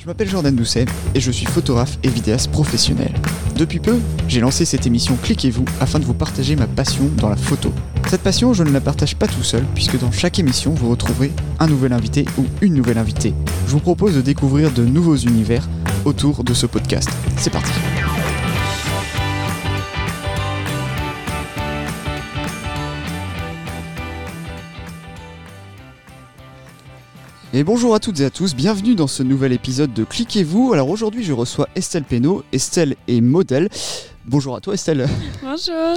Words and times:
Je 0.00 0.06
m'appelle 0.06 0.30
Jordan 0.30 0.56
Doucet 0.56 0.86
et 1.14 1.20
je 1.20 1.30
suis 1.30 1.44
photographe 1.44 1.98
et 2.02 2.08
vidéaste 2.08 2.50
professionnel. 2.50 3.12
Depuis 3.56 3.80
peu, 3.80 3.98
j'ai 4.28 4.40
lancé 4.40 4.64
cette 4.64 4.86
émission 4.86 5.14
Cliquez-vous 5.22 5.66
afin 5.78 5.98
de 5.98 6.06
vous 6.06 6.14
partager 6.14 6.56
ma 6.56 6.66
passion 6.66 7.10
dans 7.18 7.28
la 7.28 7.36
photo. 7.36 7.70
Cette 8.08 8.22
passion, 8.22 8.54
je 8.54 8.62
ne 8.62 8.70
la 8.70 8.80
partage 8.80 9.14
pas 9.14 9.28
tout 9.28 9.42
seul 9.42 9.62
puisque 9.74 9.98
dans 9.98 10.10
chaque 10.10 10.38
émission, 10.38 10.72
vous 10.72 10.88
retrouverez 10.88 11.32
un 11.58 11.66
nouvel 11.66 11.92
invité 11.92 12.24
ou 12.38 12.46
une 12.62 12.72
nouvelle 12.72 12.96
invitée. 12.96 13.34
Je 13.66 13.72
vous 13.72 13.80
propose 13.80 14.16
de 14.16 14.22
découvrir 14.22 14.70
de 14.70 14.86
nouveaux 14.86 15.16
univers 15.16 15.68
autour 16.06 16.44
de 16.44 16.54
ce 16.54 16.64
podcast. 16.64 17.10
C'est 17.36 17.50
parti 17.50 17.70
Et 27.52 27.64
bonjour 27.64 27.94
à 27.94 28.00
toutes 28.00 28.20
et 28.20 28.24
à 28.24 28.30
tous, 28.30 28.54
bienvenue 28.54 28.94
dans 28.94 29.08
ce 29.08 29.22
nouvel 29.24 29.52
épisode 29.52 29.92
de 29.92 30.04
Cliquez-vous. 30.04 30.72
Alors 30.72 30.88
aujourd'hui 30.88 31.24
je 31.24 31.32
reçois 31.32 31.68
Estelle 31.74 32.04
Pénaud. 32.04 32.44
Estelle 32.52 32.94
est 33.08 33.20
modèle. 33.20 33.68
Bonjour 34.26 34.54
à 34.54 34.60
toi 34.60 34.74
Estelle. 34.74 35.08
Bonjour. 35.42 35.96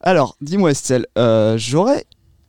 Alors 0.00 0.36
dis-moi 0.40 0.70
Estelle, 0.70 1.06
euh, 1.18 1.58
j'aurais 1.58 2.04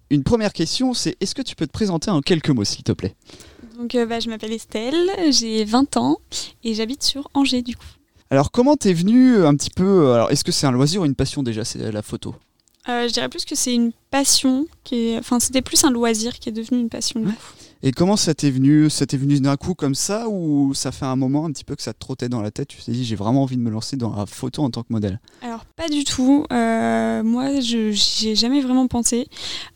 une 0.09 0.23
première 0.23 0.53
question, 0.53 0.93
c'est 0.93 1.17
est-ce 1.19 1.35
que 1.35 1.41
tu 1.41 1.55
peux 1.55 1.67
te 1.67 1.71
présenter 1.73 2.09
en 2.09 2.21
quelques 2.21 2.49
mots 2.49 2.63
s'il 2.63 2.83
te 2.83 2.93
plaît? 2.93 3.15
Donc 3.77 3.95
euh, 3.95 4.05
bah, 4.05 4.19
je 4.21 4.29
m'appelle 4.29 4.53
Estelle, 4.53 5.09
j'ai 5.31 5.65
20 5.65 5.97
ans 5.97 6.17
et 6.63 6.73
j'habite 6.73 7.03
sur 7.03 7.29
Angers 7.33 7.61
du 7.63 7.75
coup. 7.75 7.83
Alors 8.29 8.51
comment 8.51 8.77
t'es 8.77 8.93
venue 8.93 9.43
un 9.45 9.55
petit 9.55 9.71
peu, 9.71 10.13
alors 10.13 10.31
est-ce 10.31 10.45
que 10.45 10.53
c'est 10.53 10.65
un 10.67 10.71
loisir 10.71 11.01
ou 11.01 11.05
une 11.05 11.15
passion 11.15 11.43
déjà, 11.43 11.65
c'est 11.65 11.91
la 11.91 12.01
photo? 12.01 12.33
Euh, 12.87 13.09
Je 13.09 13.13
dirais 13.13 13.27
plus 13.27 13.43
que 13.43 13.55
c'est 13.55 13.73
une 13.73 13.91
passion, 14.09 14.67
qui 14.85 15.09
est... 15.09 15.17
enfin 15.19 15.41
c'était 15.41 15.61
plus 15.61 15.83
un 15.83 15.91
loisir 15.91 16.39
qui 16.39 16.47
est 16.47 16.53
devenu 16.53 16.79
une 16.79 16.89
passion. 16.89 17.19
du 17.19 17.25
Ouais. 17.27 17.33
coup. 17.33 17.39
Et 17.83 17.91
comment 17.91 18.15
ça 18.15 18.33
t'est 18.35 18.51
venu 18.51 18.89
Ça 18.89 19.05
t'est 19.07 19.17
venu 19.17 19.39
d'un 19.39 19.57
coup 19.57 19.73
comme 19.73 19.95
ça 19.95 20.29
ou 20.29 20.73
ça 20.75 20.91
fait 20.91 21.05
un 21.05 21.15
moment 21.15 21.45
un 21.45 21.51
petit 21.51 21.63
peu 21.63 21.75
que 21.75 21.81
ça 21.81 21.93
te 21.93 21.99
trottait 21.99 22.29
dans 22.29 22.41
la 22.41 22.51
tête 22.51 22.67
Tu 22.67 22.77
t'es 22.81 22.91
dit 22.91 23.03
j'ai 23.03 23.15
vraiment 23.15 23.43
envie 23.43 23.57
de 23.57 23.61
me 23.61 23.71
lancer 23.71 23.97
dans 23.97 24.15
la 24.15 24.25
photo 24.25 24.61
en 24.61 24.69
tant 24.69 24.83
que 24.83 24.91
modèle? 24.93 25.19
Alors 25.41 25.65
pas 25.65 25.89
du 25.89 26.03
tout, 26.03 26.45
Euh, 26.51 27.23
moi 27.23 27.59
je 27.59 27.91
j'y 27.91 28.29
ai 28.29 28.35
jamais 28.35 28.61
vraiment 28.61 28.87
pensé. 28.87 29.27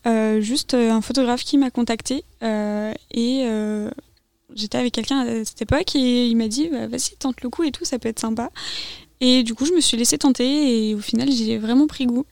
Euh, 0.06 0.40
juste 0.40 0.74
euh, 0.74 0.92
un 0.92 1.00
photographe 1.00 1.42
qui 1.42 1.58
m'a 1.58 1.70
contacté 1.70 2.24
et 2.42 3.46
j'étais 4.54 4.78
avec 4.78 4.92
quelqu'un 4.92 5.20
à 5.20 5.44
cette 5.44 5.62
époque 5.62 5.96
et 5.96 6.28
il 6.28 6.36
m'a 6.36 6.48
dit 6.48 6.68
bah, 6.70 6.86
vas-y 6.86 7.16
tente 7.18 7.42
le 7.42 7.50
coup 7.50 7.64
et 7.64 7.72
tout, 7.72 7.84
ça 7.84 7.98
peut 7.98 8.08
être 8.08 8.20
sympa. 8.20 8.50
Et 9.20 9.42
du 9.42 9.54
coup 9.54 9.64
je 9.66 9.72
me 9.72 9.80
suis 9.80 9.96
laissée 9.96 10.18
tenter 10.18 10.90
et 10.90 10.94
au 10.94 11.00
final 11.00 11.30
j'y 11.30 11.50
ai 11.50 11.58
vraiment 11.58 11.86
pris 11.88 12.06
goût. 12.06 12.24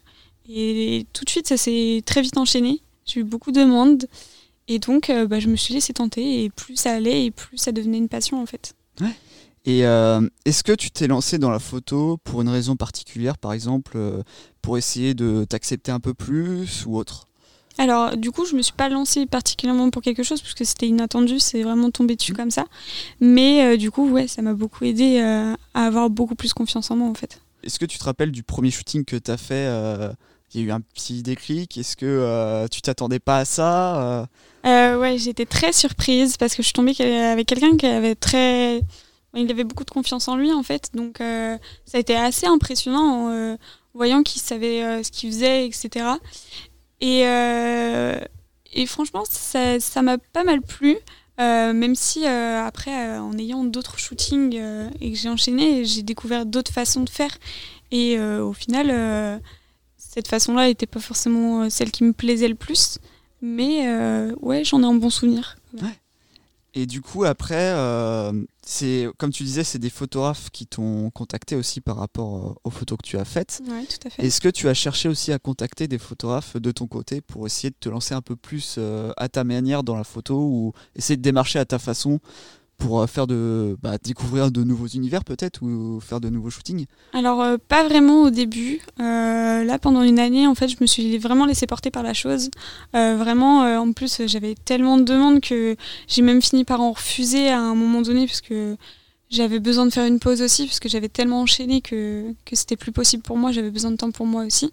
Et 0.49 1.07
tout 1.13 1.25
de 1.25 1.31
suite 1.31 1.49
ça 1.49 1.57
s'est 1.57 2.03
très 2.07 2.23
vite 2.23 2.37
enchaîné, 2.37 2.81
j'ai 3.07 3.21
eu 3.21 3.25
beaucoup 3.25 3.51
de 3.51 3.61
demandes 3.61 4.07
et 4.69 4.79
donc 4.79 5.11
euh, 5.11 5.27
bah, 5.27 5.41
je 5.41 5.49
me 5.49 5.57
suis 5.57 5.75
laissée 5.75 5.93
tenter 5.93 6.45
et 6.45 6.51
plus 6.51 6.77
ça 6.77 6.93
allait 6.93 7.27
et 7.27 7.31
plus 7.31 7.59
ça 7.59 7.73
devenait 7.73 7.99
une 7.99 8.09
passion 8.09 8.41
en 8.41 8.47
fait. 8.47 8.75
Et 9.67 9.87
euh, 9.87 10.21
est-ce 10.45 10.63
que 10.63 10.73
tu 10.73 10.91
t'es 10.91 11.07
lancé 11.07 11.39
dans 11.39 11.51
la 11.51 11.59
photo 11.59 12.19
pour 12.23 12.43
une 12.43 12.51
raison 12.51 12.77
particulière, 12.77 13.39
par 13.39 13.55
exemple, 13.55 13.93
euh, 13.97 14.23
pour 14.61 14.77
essayer 14.77 15.15
de 15.15 15.45
t'accepter 15.45 15.91
un 15.91 16.01
peu 16.01 16.13
plus 16.13 16.85
ou 16.87 16.99
autre? 16.99 17.29
Alors, 17.79 18.17
du 18.17 18.31
coup, 18.31 18.45
je 18.45 18.55
me 18.55 18.63
suis 18.63 18.73
pas 18.73 18.89
lancée 18.89 19.27
particulièrement 19.27 19.91
pour 19.91 20.03
quelque 20.03 20.23
chose 20.23 20.41
parce 20.41 20.55
que 20.55 20.65
c'était 20.65 20.87
inattendu, 20.87 21.41
c'est 21.41 21.63
vraiment 21.63 21.91
tombé 21.91 22.15
dessus 22.15 22.33
comme 22.33 22.51
ça. 22.51 22.67
Mais 23.21 23.65
euh, 23.65 23.77
du 23.77 23.91
coup, 23.91 24.09
ouais, 24.09 24.29
ça 24.29 24.43
m'a 24.43 24.55
beaucoup 24.55 24.85
aidé 24.85 25.21
euh, 25.21 25.55
à 25.75 25.87
avoir 25.87 26.09
beaucoup 26.09 26.37
plus 26.37 26.53
confiance 26.53 26.91
en 26.91 26.97
moi 26.97 27.09
en 27.09 27.15
fait. 27.15 27.41
Est-ce 27.65 27.79
que 27.79 27.87
tu 27.87 27.99
te 27.99 28.05
rappelles 28.05 28.31
du 28.31 28.43
premier 28.43 28.71
shooting 28.71 29.05
que 29.05 29.17
tu 29.17 29.31
as 29.31 29.37
fait 29.37 29.67
euh, 29.67 30.13
Il 30.55 30.61
y 30.61 30.65
a 30.65 30.67
eu 30.69 30.71
un 30.71 30.81
petit 30.81 31.23
déclic 31.23 31.77
Est-ce 31.77 31.97
que 31.97 32.07
euh, 32.07 32.69
tu 32.69 32.81
t'attendais 32.81 33.19
pas 33.19 33.39
à 33.39 33.45
ça 33.45 34.01
euh? 34.01 34.27
Euh, 34.67 34.99
ouais, 34.99 35.19
j'étais 35.19 35.45
très 35.45 35.73
surprise 35.73 36.37
parce 36.37 36.55
que 36.55 36.63
je 36.63 36.69
suis 36.69 36.73
tombée 36.73 36.95
avec 37.01 37.47
quelqu'un 37.47 37.77
qui 37.77 37.87
avait 37.87 38.15
très. 38.15 38.81
Il 39.35 39.51
avait 39.51 39.65
beaucoup 39.65 39.85
de 39.85 39.91
confiance 39.91 40.29
en 40.29 40.37
lui 40.37 40.53
en 40.53 40.63
fait, 40.63 40.91
donc 40.95 41.21
euh, 41.21 41.59
ça 41.85 41.99
a 41.99 42.01
été 42.01 42.15
assez 42.17 42.47
impressionnant 42.47 43.27
en 43.27 43.31
euh, 43.31 43.57
voyant 43.93 44.23
qu'il 44.23 44.41
savait 44.41 45.03
ce 45.03 45.11
qu'il 45.11 45.31
faisait, 45.33 45.67
etc. 45.67 46.07
Et, 47.01 47.23
et 48.73 48.87
franchement, 48.87 49.25
ça 49.29 49.81
ça 49.81 50.03
m'a 50.03 50.19
pas 50.19 50.45
mal 50.45 50.63
plu. 50.63 50.97
Même 51.37 51.95
si 51.95 52.25
après, 52.25 53.19
en 53.19 53.37
ayant 53.37 53.65
d'autres 53.65 53.99
shootings 53.99 54.59
et 55.01 55.13
que 55.13 55.19
j'ai 55.19 55.29
enchaîné, 55.29 55.85
j'ai 55.85 56.03
découvert 56.03 56.47
d'autres 56.47 56.73
façons 56.73 57.03
de 57.03 57.11
faire. 57.11 57.37
Et 57.91 58.19
au 58.19 58.53
final, 58.55 59.41
cette 60.15 60.29
façon-là 60.29 60.69
n'était 60.69 60.87
pas 60.87 61.01
forcément 61.01 61.63
euh, 61.63 61.69
celle 61.71 61.91
qui 61.91 62.05
me 62.05 62.13
plaisait 62.13 62.47
le 62.47 62.55
plus. 62.55 62.99
Mais 63.43 63.89
euh, 63.89 64.33
ouais, 64.41 64.63
j'en 64.63 64.81
ai 64.83 64.87
un 64.87 64.95
bon 64.95 65.11
souvenir. 65.11 65.57
Et 66.77 66.87
du 66.87 67.01
coup, 67.03 67.25
après, 67.25 67.73
euh, 67.73 68.33
c'est 68.65 69.09
comme 69.19 69.31
tu 69.31 69.43
disais, 69.43 69.65
c'est 69.65 69.79
des 69.79 69.91
photographes 69.91 70.51
qui 70.51 70.67
t'ont 70.67 71.11
contacté 71.11 71.57
aussi 71.57 71.81
par 71.81 71.97
rapport 71.97 72.59
aux 72.65 72.71
photos 72.71 72.99
que 72.99 73.07
tu 73.07 73.19
as 73.19 73.25
faites. 73.25 73.61
Ouais, 73.69 73.85
tout 73.85 74.07
à 74.07 74.11
fait. 74.11 74.25
Est-ce 74.25 74.41
que 74.41 74.49
tu 74.49 74.69
as 74.69 74.75
cherché 74.75 75.09
aussi 75.09 75.33
à 75.33 75.39
contacter 75.39 75.89
des 75.89 75.99
photographes 75.99 76.57
de 76.57 76.71
ton 76.71 76.87
côté 76.87 77.21
pour 77.21 77.47
essayer 77.47 77.71
de 77.71 77.77
te 77.79 77.89
lancer 77.89 78.15
un 78.15 78.23
peu 78.23 78.35
plus 78.35 78.77
euh, 78.79 79.13
à 79.17 79.29
ta 79.29 79.45
manière 79.45 79.83
dans 79.83 79.97
la 79.97 80.05
photo 80.05 80.37
ou 80.37 80.73
essayer 80.97 81.17
de 81.17 81.23
démarcher 81.23 81.59
à 81.59 81.65
ta 81.65 81.79
façon 81.79 82.21
pour 82.85 83.01
euh, 83.01 83.07
faire 83.07 83.27
de 83.27 83.77
bah, 83.83 83.97
découvrir 84.03 84.51
de 84.51 84.63
nouveaux 84.63 84.87
univers 84.87 85.25
peut-être 85.25 85.63
ou 85.63 86.01
faire 86.01 86.21
de 86.21 86.29
nouveaux 86.29 86.51
shootings 86.51 86.85
Alors, 87.15 87.41
euh, 87.41 87.57
pas 87.57 87.83
vraiment 87.89 88.23
au 88.23 88.31
début. 88.31 88.81
Euh, 89.01 89.65
là, 89.65 89.79
pendant 89.79 90.03
une 90.03 90.19
année, 90.19 90.47
en 90.47 90.55
fait, 90.55 90.69
je 90.69 90.77
me 90.81 90.87
suis 90.87 91.17
vraiment 91.17 91.47
laissée 91.47 91.67
porter 91.67 91.91
par 91.91 92.03
la 92.03 92.13
chose. 92.13 92.51
Vraiment, 92.93 93.61
en 93.79 93.93
plus, 93.93 94.23
j'avais 94.27 94.55
tellement 94.55 94.99
de 94.99 95.05
demandes 95.05 95.41
que 95.41 95.77
j'ai 96.09 96.23
même 96.23 96.43
fini 96.43 96.65
par 96.65 96.81
en 96.81 96.93
refuser 96.93 97.49
à 97.49 97.59
un 97.59 97.75
moment 97.75 98.03
donné 98.03 98.27
parce 98.27 98.41
que 98.41 98.77
j'avais 99.31 99.59
besoin 99.61 99.87
de 99.87 99.91
faire 99.91 100.07
une 100.07 100.21
pause 100.21 100.43
aussi 100.43 100.67
parce 100.67 100.81
que 100.81 100.89
j'avais 100.89 101.09
tellement 101.09 101.41
enchaîné 101.41 101.81
que, 101.81 102.35
que 102.45 102.57
c'était 102.57 102.77
plus 102.77 102.93
possible 102.93 103.23
pour 103.23 103.39
moi. 103.39 103.53
J'avais 103.53 103.71
besoin 103.71 103.91
de 103.91 103.97
temps 103.97 104.11
pour 104.11 104.27
moi 104.27 104.45
aussi. 104.45 104.71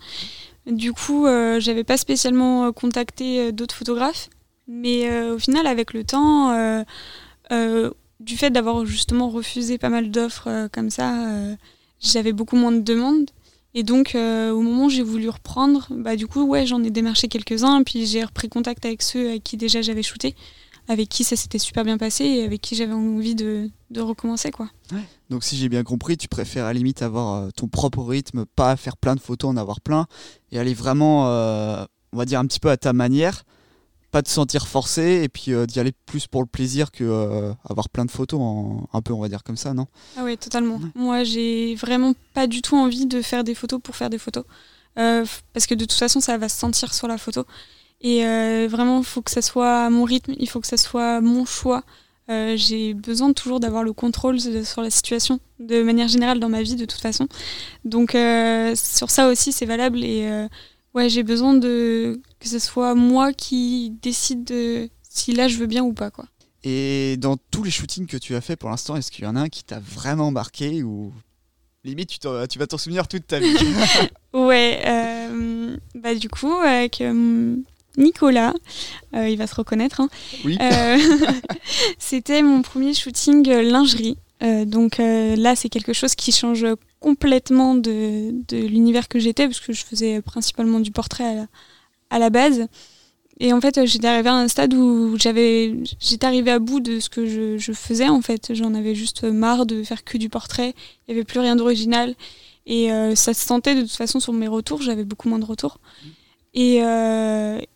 Du 0.66 0.92
coup, 0.94 1.26
j'avais 1.60 1.84
pas 1.84 1.98
spécialement 1.98 2.72
contacté 2.74 3.52
d'autres 3.52 3.76
photographes. 3.76 4.30
Mais 4.68 5.30
au 5.30 5.40
final, 5.40 5.66
avec 5.68 5.94
le 5.94 6.04
temps, 6.04 6.52
du 8.22 8.38
fait 8.38 8.52
d'avoir 8.52 8.86
justement 8.86 9.30
refusé 9.30 9.78
pas 9.78 9.90
mal 9.90 10.12
d'offres 10.12 10.48
euh, 10.48 10.68
comme 10.72 10.90
ça, 10.90 11.28
euh, 11.28 11.56
j'avais 12.00 12.34
beaucoup 12.34 12.56
moins 12.56 12.72
de 12.72 12.82
demandes. 12.82 13.30
Et 13.74 13.84
donc, 13.84 14.16
euh, 14.16 14.52
au 14.52 14.62
moment 14.62 14.86
où 14.86 14.90
j'ai 14.90 15.04
voulu 15.04 15.30
reprendre, 15.30 15.88
bah, 15.92 16.16
du 16.16 16.28
coup, 16.28 16.44
ouais, 16.44 16.66
j'en 16.66 16.84
ai 16.84 16.90
démarché 16.90 17.28
quelques-uns. 17.28 17.84
Puis 17.84 18.06
j'ai 18.06 18.24
repris 18.24 18.50
contact 18.50 18.86
avec 18.86 19.02
ceux 19.02 19.30
avec 19.30 19.44
qui 19.44 19.56
déjà 19.56 19.82
j'avais 19.82 20.04
shooté, 20.04 20.36
avec 20.90 21.08
qui 21.08 21.24
ça 21.24 21.38
s'était 21.38 21.58
super 21.58 21.86
bien 21.86 21.98
passé 21.98 22.26
et 22.26 22.44
avec 22.44 22.60
qui 22.60 22.76
j'avais 22.76 22.94
envie 22.94 23.34
de, 23.34 23.70
recommencer. 23.98 24.52
quoi. 24.52 24.70
Donc 25.30 25.46
si 25.46 25.56
j'ai 25.56 25.70
bien 25.70 25.84
compris, 25.84 26.18
tu 26.18 26.28
préfères 26.28 26.66
à 26.66 26.74
la 26.74 26.74
limite 26.74 27.02
avoir 27.02 27.52
ton 27.54 27.70
propre 27.70 28.04
rythme, 28.04 28.46
pas 28.46 28.76
faire 28.76 28.98
plein 28.98 29.16
de 29.16 29.22
photos, 29.22 29.50
en 29.50 29.56
avoir 29.56 29.80
plein, 29.80 30.06
et 30.52 30.60
aller 30.60 30.74
vraiment, 30.74 31.28
on 31.28 32.18
va 32.18 32.26
dire, 32.26 32.42
un 32.42 32.46
petit 32.48 32.60
peu 32.60 32.70
à 32.70 32.76
ta 32.76 32.92
manière, 32.92 33.46
pas 34.12 34.22
te 34.22 34.30
sentir 34.30 34.68
forcé, 34.68 35.22
et 35.24 35.30
puis 35.30 35.54
euh, 35.54 35.66
d'y 35.66 35.80
aller 35.80 35.94
plus 36.06 36.28
pour 36.28 36.42
le 36.42 36.48
plaisir 36.48 36.92
que 36.92 37.04
euh, 37.04 37.54
avoir 37.70 37.88
plein 37.90 38.06
de 38.06 38.12
photos, 38.12 38.40
en- 38.42 38.88
un 38.94 39.02
peu, 39.02 39.14
on 39.14 39.20
va 39.22 39.30
dire 39.30 39.44
comme 39.44 39.58
ça, 39.58 39.74
non? 39.74 39.88
Ah 40.18 40.24
ouais, 40.24 40.36
totalement. 40.38 40.76
Ouais. 40.76 40.90
Moi, 40.96 41.24
j'ai 41.24 41.76
vraiment 41.76 42.14
pas 42.34 42.46
du 42.48 42.62
tout 42.62 42.76
envie 42.76 43.06
de 43.06 43.22
faire 43.22 43.44
des 43.44 43.56
photos 43.56 43.80
pour 43.82 43.96
faire 43.96 44.10
des 44.10 44.18
photos. 44.18 44.44
Euh, 45.00 45.26
parce 45.54 45.66
que 45.68 45.74
de 45.76 45.86
toute 45.86 45.98
façon, 45.98 46.20
ça 46.20 46.38
va 46.38 46.50
se 46.50 46.58
sentir 46.60 46.94
sur 46.94 47.08
la 47.08 47.18
photo. 47.18 47.46
Et 48.02 48.24
vraiment, 48.68 49.00
il 49.00 49.06
faut 49.06 49.22
que 49.22 49.30
ça 49.32 49.42
soit 49.44 49.86
à 49.86 49.90
mon 49.92 50.04
rythme, 50.06 50.34
il 50.40 50.50
faut 50.50 50.60
que 50.60 50.68
ça 50.68 50.76
soit 50.78 51.22
mon 51.22 51.46
choix. 51.46 51.84
J'ai 52.56 52.94
besoin 52.94 53.32
toujours 53.34 53.60
d'avoir 53.60 53.84
le 53.84 53.92
contrôle 53.94 54.38
de- 54.42 54.64
sur 54.64 54.82
la 54.82 54.90
situation, 54.90 55.40
de 55.60 55.84
manière 55.84 56.08
générale 56.08 56.40
dans 56.40 56.50
ma 56.50 56.62
vie, 56.64 56.76
de 56.76 56.86
toute 56.86 57.00
façon. 57.02 57.28
Donc, 57.86 58.12
sur 58.76 59.10
ça 59.12 59.28
aussi, 59.30 59.52
c'est 59.52 59.66
valable. 59.68 60.04
Et 60.04 60.28
ouais, 60.94 61.10
j'ai 61.10 61.24
besoin 61.24 61.54
de 61.54 62.20
que 62.40 62.48
ce 62.48 62.60
soit 62.60 62.96
moi 62.96 63.34
qui 63.34 63.94
décide 64.02 64.44
de 64.44 64.90
si 65.02 65.34
là 65.34 65.48
je 65.48 65.58
veux 65.58 65.68
bien 65.68 65.84
ou 65.84 65.94
pas, 65.94 66.12
quoi. 66.12 66.26
Et 66.64 67.18
dans 67.18 67.38
tous 67.38 67.64
les 67.64 67.72
shootings 67.72 68.06
que 68.06 68.18
tu 68.18 68.36
as 68.36 68.42
fait 68.42 68.56
pour 68.56 68.70
l'instant, 68.70 68.96
est-ce 68.96 69.12
qu'il 69.12 69.26
y 69.26 69.28
en 69.28 69.36
a 69.36 69.42
un 69.42 69.50
qui 69.50 69.64
t'a 69.64 69.80
vraiment 69.80 70.32
marqué 70.32 70.84
ou 70.84 71.12
limite 71.84 72.20
tu, 72.20 72.60
vas 72.60 72.68
t'en 72.68 72.78
souvenir 72.78 73.08
toute 73.08 73.28
ta 73.28 73.40
vie? 73.40 73.56
Ouais, 74.34 74.82
euh, 74.86 75.76
bah 75.96 76.16
du 76.16 76.30
coup, 76.30 76.54
avec 76.54 77.02
euh, 77.02 77.58
Nicolas, 77.98 78.54
euh, 79.14 79.28
il 79.28 79.38
va 79.38 79.46
se 79.46 79.56
reconnaître, 79.56 80.00
hein, 80.00 80.10
Oui. 80.46 80.58
c'était 81.98 82.42
mon 82.42 82.62
premier 82.62 82.94
shooting 82.94 83.46
lingerie. 83.50 84.18
Euh, 84.44 84.66
donc 84.66 85.00
euh, 85.00 85.36
là, 85.36 85.56
c'est 85.56 85.70
quelque 85.70 85.94
chose 85.94 86.16
qui 86.16 86.32
change 86.32 86.66
complètement 87.00 87.76
de, 87.76 88.34
l'univers 88.52 89.08
que 89.08 89.20
j'étais, 89.20 89.46
parce 89.48 89.60
que 89.60 89.74
je 89.74 89.84
faisais 89.84 90.22
principalement 90.22 90.80
du 90.80 90.92
portrait 90.92 91.48
à 92.10 92.20
la, 92.20 92.30
base. 92.30 92.68
Et 93.40 93.54
en 93.54 93.62
fait, 93.62 93.78
euh, 93.78 93.86
j'étais 93.86 94.08
arrivée 94.08 94.30
à 94.30 94.36
un 94.36 94.48
stade 94.48 94.74
où 94.74 95.18
j'avais, 95.18 95.76
j'étais 96.00 96.26
arrivée 96.26 96.52
à 96.52 96.60
bout 96.60 96.80
de 96.80 97.00
ce 97.00 97.10
que 97.10 97.26
je, 97.58 97.74
faisais. 97.74 98.10
En 98.10 98.22
fait, 98.22 98.54
j'en 98.54 98.74
avais 98.74 98.96
juste 98.96 99.24
marre 99.24 99.66
de 99.66 99.84
faire 99.84 100.04
que 100.04 100.18
du 100.18 100.30
portrait. 100.30 100.74
Il 101.08 101.14
n'y 101.14 101.20
avait 101.20 101.26
plus 101.26 101.40
rien 101.40 101.56
d'original. 101.56 102.16
Et 102.68 102.90
ça 103.16 103.34
se 103.34 103.44
sentait 103.44 103.74
de 103.74 103.82
toute 103.82 103.92
façon 103.92 104.20
sur 104.20 104.34
mes 104.34 104.48
retours. 104.48 104.82
J'avais 104.84 105.04
beaucoup 105.04 105.28
moins 105.28 105.40
de 105.40 105.46
retours. 105.46 105.80
Et, 106.54 106.78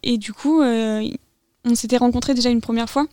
et 0.03 0.17
du 0.17 0.31
coup, 0.31 0.61
on 0.61 1.75
s'était 1.75 1.97
rencontrés 1.97 2.35
déjà 2.35 2.49
une 2.51 2.61
première 2.61 2.89
fois. 2.89 3.07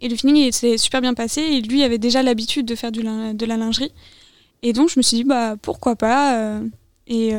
Et 0.00 0.08
le 0.08 0.16
feeling 0.16 0.50
s'est 0.52 0.78
super 0.78 1.00
bien 1.00 1.14
passé 1.14 1.40
et 1.40 1.60
lui 1.60 1.82
avait 1.82 1.98
déjà 1.98 2.22
l'habitude 2.22 2.66
de 2.66 2.74
faire 2.74 2.92
de 2.92 3.46
la 3.46 3.56
lingerie. 3.56 3.92
Et 4.62 4.72
donc 4.72 4.90
je 4.90 4.98
me 4.98 5.02
suis 5.02 5.18
dit, 5.18 5.24
bah 5.24 5.56
pourquoi 5.60 5.96
pas. 5.96 6.60
et 7.06 7.32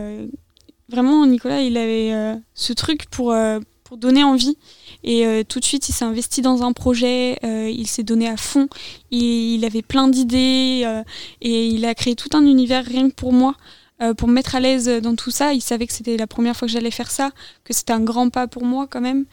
vraiment, 0.89 1.25
Nicolas, 1.25 1.61
il 1.61 1.77
avait 1.77 2.35
ce 2.55 2.73
truc 2.73 3.05
pour, 3.11 3.35
pour 3.83 3.97
donner 3.97 4.23
envie. 4.23 4.57
Et 5.03 5.43
tout 5.47 5.59
de 5.59 5.65
suite, 5.65 5.87
il 5.89 5.93
s'est 5.93 6.05
investi 6.05 6.41
dans 6.41 6.63
un 6.63 6.73
projet, 6.73 7.37
il 7.43 7.85
s'est 7.85 8.03
donné 8.03 8.27
à 8.27 8.37
fond, 8.37 8.67
il, 9.11 9.55
il 9.55 9.65
avait 9.65 9.83
plein 9.83 10.07
d'idées 10.07 11.03
et 11.41 11.67
il 11.67 11.85
a 11.85 11.93
créé 11.93 12.15
tout 12.15 12.29
un 12.35 12.43
univers 12.43 12.83
rien 12.85 13.09
que 13.09 13.15
pour 13.15 13.33
moi. 13.33 13.55
Euh, 13.99 14.13
pour 14.13 14.27
me 14.27 14.33
mettre 14.33 14.53
à 14.53 14.59
l'aise 14.59 14.87
dans 15.01 15.15
tout 15.15 15.31
ça. 15.31 15.53
Il 15.53 15.61
savait 15.61 15.87
que 15.87 15.93
c'était 15.93 16.17
la 16.17 16.27
première 16.27 16.55
fois 16.55 16.67
que 16.67 16.71
j'allais 16.71 16.91
faire 16.91 17.09
ça, 17.09 17.31
que 17.63 17.73
c'était 17.73 17.93
un 17.93 17.99
grand 17.99 18.29
pas 18.29 18.47
pour 18.47 18.63
moi 18.63 18.85
quand 18.87 19.01
même. 19.01 19.25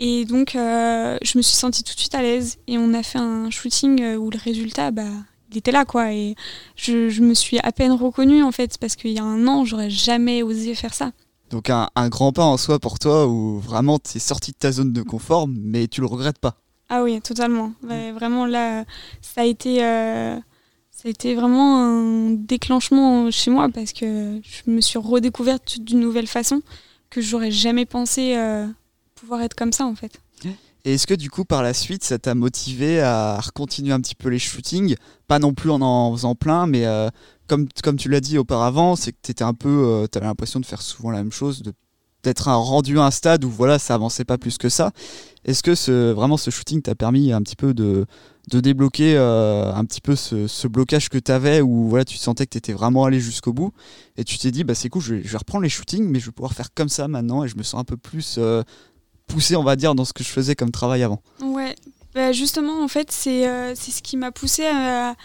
Et 0.00 0.24
donc, 0.24 0.56
euh, 0.56 1.18
je 1.22 1.36
me 1.36 1.42
suis 1.42 1.56
sentie 1.56 1.84
tout 1.84 1.94
de 1.94 2.00
suite 2.00 2.14
à 2.14 2.22
l'aise. 2.22 2.56
Et 2.66 2.78
on 2.78 2.94
a 2.94 3.02
fait 3.02 3.18
un 3.18 3.50
shooting 3.50 4.02
euh, 4.02 4.16
où 4.16 4.30
le 4.30 4.38
résultat, 4.38 4.90
bah, 4.90 5.04
il 5.50 5.58
était 5.58 5.72
là, 5.72 5.84
quoi. 5.84 6.12
Et 6.12 6.34
je, 6.74 7.20
me 7.20 7.34
suis 7.34 7.58
à 7.58 7.70
peine 7.70 7.92
reconnue, 7.92 8.42
en 8.42 8.50
fait, 8.50 8.78
parce 8.78 8.96
qu'il 8.96 9.12
y 9.12 9.18
a 9.18 9.24
un 9.24 9.46
an, 9.46 9.64
j'aurais 9.64 9.90
jamais 9.90 10.42
osé 10.42 10.74
faire 10.74 10.94
ça. 10.94 11.12
Donc, 11.50 11.68
un, 11.68 11.88
grand 12.08 12.32
pas 12.32 12.44
en 12.44 12.56
soi 12.56 12.78
pour 12.78 12.98
toi, 12.98 13.26
où 13.26 13.58
vraiment, 13.58 13.98
tu 13.98 14.16
es 14.16 14.20
sorti 14.20 14.52
de 14.52 14.56
ta 14.56 14.72
zone 14.72 14.92
de 14.92 15.02
confort, 15.02 15.46
mais 15.48 15.86
tu 15.86 16.00
le 16.00 16.06
regrettes 16.06 16.38
pas. 16.38 16.56
Ah 16.88 17.02
oui, 17.02 17.20
totalement. 17.20 17.72
vraiment, 17.82 18.46
là, 18.46 18.84
ça 19.20 19.42
a 19.42 19.44
été 19.44 19.80
ça 21.00 21.08
a 21.08 21.10
été 21.12 21.34
vraiment 21.34 21.78
un 21.78 22.30
déclenchement 22.32 23.30
chez 23.30 23.50
moi 23.50 23.70
parce 23.70 23.94
que 23.94 24.38
je 24.42 24.70
me 24.70 24.82
suis 24.82 24.98
redécouverte 24.98 25.78
d'une 25.80 25.98
nouvelle 25.98 26.26
façon 26.26 26.60
que 27.08 27.22
j'aurais 27.22 27.50
jamais 27.50 27.86
pensé 27.86 28.34
euh, 28.36 28.66
pouvoir 29.20 29.42
être 29.42 29.54
comme 29.54 29.72
ça 29.72 29.86
en 29.86 29.94
fait. 29.94 30.20
Et 30.86 30.94
est-ce 30.94 31.06
que 31.06 31.14
du 31.14 31.28
coup 31.28 31.44
par 31.44 31.62
la 31.62 31.74
suite 31.74 32.02
ça 32.04 32.18
t'a 32.18 32.34
motivé 32.34 33.00
à 33.00 33.38
continuer 33.54 33.92
un 33.92 34.00
petit 34.00 34.14
peu 34.14 34.30
les 34.30 34.38
shootings? 34.38 34.96
Pas 35.28 35.38
non 35.38 35.52
plus 35.52 35.70
en 35.70 35.82
en 35.82 36.12
faisant 36.12 36.34
plein, 36.34 36.66
mais 36.66 36.86
euh, 36.86 37.10
comme, 37.46 37.96
tu 37.96 38.08
l'as 38.08 38.20
dit 38.20 38.38
auparavant, 38.38 38.96
c'est 38.96 39.12
que 39.12 39.18
tu 39.22 39.32
étais 39.32 39.44
un 39.44 39.54
peu, 39.54 39.68
euh, 39.68 40.06
tu 40.10 40.18
avais 40.18 40.26
l'impression 40.26 40.60
de 40.60 40.66
faire 40.66 40.82
souvent 40.82 41.10
la 41.10 41.18
même 41.18 41.32
chose, 41.32 41.62
d'être 42.22 42.48
rendu 42.48 42.98
à 42.98 43.04
un 43.04 43.10
stade 43.10 43.44
où 43.44 43.50
voilà 43.50 43.78
ça 43.78 43.94
avançait 43.94 44.24
pas 44.24 44.38
plus 44.38 44.56
que 44.56 44.68
ça. 44.68 44.92
Est-ce 45.44 45.62
que 45.62 45.74
ce, 45.74 46.12
vraiment 46.12 46.36
ce 46.36 46.50
shooting 46.50 46.82
t'a 46.82 46.94
permis 46.94 47.32
un 47.32 47.42
petit 47.42 47.56
peu 47.56 47.74
de, 47.74 48.06
débloquer 48.46 49.16
euh, 49.16 49.72
un 49.72 49.84
petit 49.84 50.00
peu 50.00 50.16
ce, 50.16 50.68
blocage 50.68 51.08
que 51.08 51.18
tu 51.18 51.32
avais 51.32 51.60
où 51.60 51.88
voilà, 51.88 52.04
tu 52.04 52.18
sentais 52.18 52.46
que 52.46 52.50
tu 52.50 52.58
étais 52.58 52.72
vraiment 52.72 53.04
allé 53.04 53.20
jusqu'au 53.20 53.52
bout? 53.52 53.72
Et 54.16 54.24
tu 54.24 54.38
t'es 54.38 54.50
dit 54.50 54.64
bah 54.64 54.74
c'est 54.74 54.88
cool, 54.88 55.02
je 55.02 55.14
vais, 55.14 55.38
reprendre 55.38 55.62
les 55.62 55.70
shootings 55.70 56.06
mais 56.08 56.20
je 56.20 56.26
vais 56.26 56.32
pouvoir 56.32 56.52
faire 56.52 56.72
comme 56.74 56.88
ça 56.88 57.08
maintenant 57.08 57.42
et 57.42 57.48
je 57.48 57.56
me 57.56 57.62
sens 57.62 57.80
un 57.80 57.84
peu 57.84 57.96
plus 57.96 58.38
poussé 59.30 59.56
on 59.56 59.62
va 59.62 59.76
dire 59.76 59.94
dans 59.94 60.04
ce 60.04 60.12
que 60.12 60.24
je 60.24 60.28
faisais 60.28 60.54
comme 60.54 60.70
travail 60.70 61.02
avant. 61.02 61.22
Ouais, 61.42 61.74
bah, 62.14 62.32
justement 62.32 62.82
en 62.82 62.88
fait 62.88 63.10
c'est 63.10 63.48
euh, 63.48 63.74
ce 63.74 64.02
qui 64.02 64.16
m'a 64.16 64.32
poussé 64.32 64.66
à, 64.66 65.16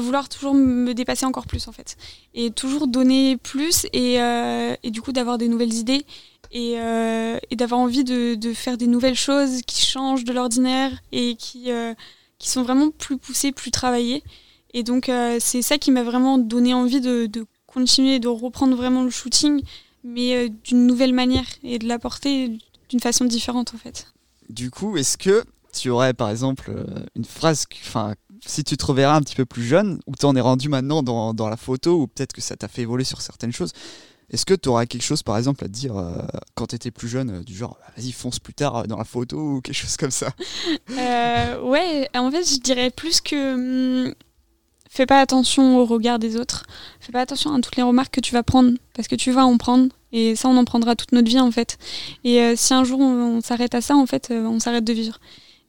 vouloir 0.00 0.30
toujours 0.30 0.54
me 0.54 0.94
dépasser 0.94 1.26
encore 1.26 1.46
plus 1.46 1.68
en 1.68 1.72
fait 1.72 1.96
et 2.32 2.50
toujours 2.50 2.86
donner 2.86 3.36
plus 3.36 3.86
et, 3.92 4.14
et 4.82 4.90
du 4.90 5.02
coup 5.02 5.12
d'avoir 5.12 5.36
des 5.36 5.48
nouvelles 5.48 5.74
idées 5.74 6.06
et, 6.50 6.76
et 7.50 7.56
d'avoir 7.56 7.78
envie 7.78 8.02
de, 8.02 8.52
faire 8.54 8.78
des 8.78 8.86
nouvelles 8.86 9.16
choses 9.16 9.60
qui 9.66 9.84
changent 9.84 10.24
de 10.24 10.32
l'ordinaire 10.32 10.92
et 11.12 11.36
qui 11.36 11.70
qui 12.42 12.48
sont 12.48 12.64
vraiment 12.64 12.90
plus 12.90 13.16
poussés, 13.16 13.52
plus 13.52 13.70
travaillés. 13.70 14.22
Et 14.74 14.82
donc 14.82 15.08
euh, 15.08 15.38
c'est 15.40 15.62
ça 15.62 15.78
qui 15.78 15.90
m'a 15.90 16.02
vraiment 16.02 16.38
donné 16.38 16.74
envie 16.74 17.00
de, 17.00 17.26
de, 17.26 17.46
continuer, 17.66 18.18
de 18.18 18.28
reprendre 18.28 18.76
vraiment 18.76 19.04
le 19.04 19.10
shooting, 19.10 19.62
mais 20.02 20.34
euh, 20.34 20.48
d'une 20.64 20.86
nouvelle 20.86 21.14
manière 21.14 21.46
et 21.62 21.78
de 21.78 21.86
l'apporter 21.86 22.58
d'une 22.92 23.00
façon 23.00 23.24
différente 23.24 23.72
en 23.74 23.78
fait. 23.78 24.06
Du 24.50 24.70
coup, 24.70 24.98
est-ce 24.98 25.16
que 25.16 25.44
tu 25.72 25.88
aurais 25.88 26.12
par 26.12 26.28
exemple 26.28 26.70
euh, 26.70 27.04
une 27.16 27.24
phrase, 27.24 27.64
enfin, 27.86 28.14
si 28.44 28.62
tu 28.64 28.76
te 28.76 28.84
reverras 28.84 29.16
un 29.16 29.22
petit 29.22 29.34
peu 29.34 29.46
plus 29.46 29.64
jeune, 29.64 29.98
ou 30.06 30.14
tu 30.14 30.26
en 30.26 30.36
es 30.36 30.40
rendu 30.40 30.68
maintenant 30.68 31.02
dans, 31.02 31.32
dans 31.32 31.48
la 31.48 31.56
photo, 31.56 32.02
ou 32.02 32.06
peut-être 32.06 32.34
que 32.34 32.42
ça 32.42 32.54
t'a 32.54 32.68
fait 32.68 32.82
évoluer 32.82 33.04
sur 33.04 33.22
certaines 33.22 33.52
choses, 33.52 33.72
est-ce 34.32 34.46
que 34.46 34.54
tu 34.54 34.68
auras 34.68 34.86
quelque 34.86 35.02
chose, 35.02 35.22
par 35.22 35.36
exemple, 35.36 35.64
à 35.64 35.68
te 35.68 35.72
dire 35.72 35.96
euh, 35.96 36.16
quand 36.54 36.68
tu 36.68 36.74
étais 36.74 36.90
plus 36.90 37.08
jeune, 37.08 37.30
euh, 37.30 37.42
du 37.42 37.54
genre, 37.54 37.76
bah, 37.80 37.92
vas-y, 37.96 38.12
fonce 38.12 38.38
plus 38.38 38.54
tard 38.54 38.76
euh, 38.76 38.84
dans 38.84 38.96
la 38.96 39.04
photo 39.04 39.38
ou 39.38 39.60
quelque 39.60 39.76
chose 39.76 39.96
comme 39.96 40.10
ça? 40.10 40.32
Ouais, 40.88 42.08
en 42.14 42.30
fait, 42.30 42.44
je 42.44 42.60
dirais 42.60 42.90
plus 42.90 43.20
que 43.20 44.08
hmm, 44.08 44.14
fais 44.92 45.06
pas 45.06 45.20
attention 45.20 45.78
au 45.78 45.84
regard 45.84 46.18
des 46.18 46.36
autres, 46.36 46.64
fais 47.00 47.12
pas 47.12 47.20
attention 47.20 47.54
à 47.54 47.60
toutes 47.60 47.76
les 47.76 47.82
remarques 47.82 48.14
que 48.14 48.20
tu 48.20 48.32
vas 48.32 48.42
prendre, 48.42 48.72
parce 48.94 49.08
que 49.08 49.14
tu 49.14 49.30
vas 49.30 49.44
en 49.44 49.56
prendre, 49.58 49.88
et 50.12 50.36
ça, 50.36 50.48
on 50.48 50.56
en 50.56 50.64
prendra 50.64 50.96
toute 50.96 51.12
notre 51.12 51.28
vie, 51.28 51.40
en 51.40 51.50
fait. 51.50 51.78
Et 52.24 52.54
si 52.56 52.74
un 52.74 52.84
jour 52.84 53.00
on, 53.00 53.40
s'arrête 53.40 53.74
à 53.74 53.80
ça, 53.80 53.96
en 53.96 54.04
fait, 54.04 54.30
on 54.30 54.60
s'arrête 54.60 54.84
de 54.84 54.92
vivre. 54.92 55.18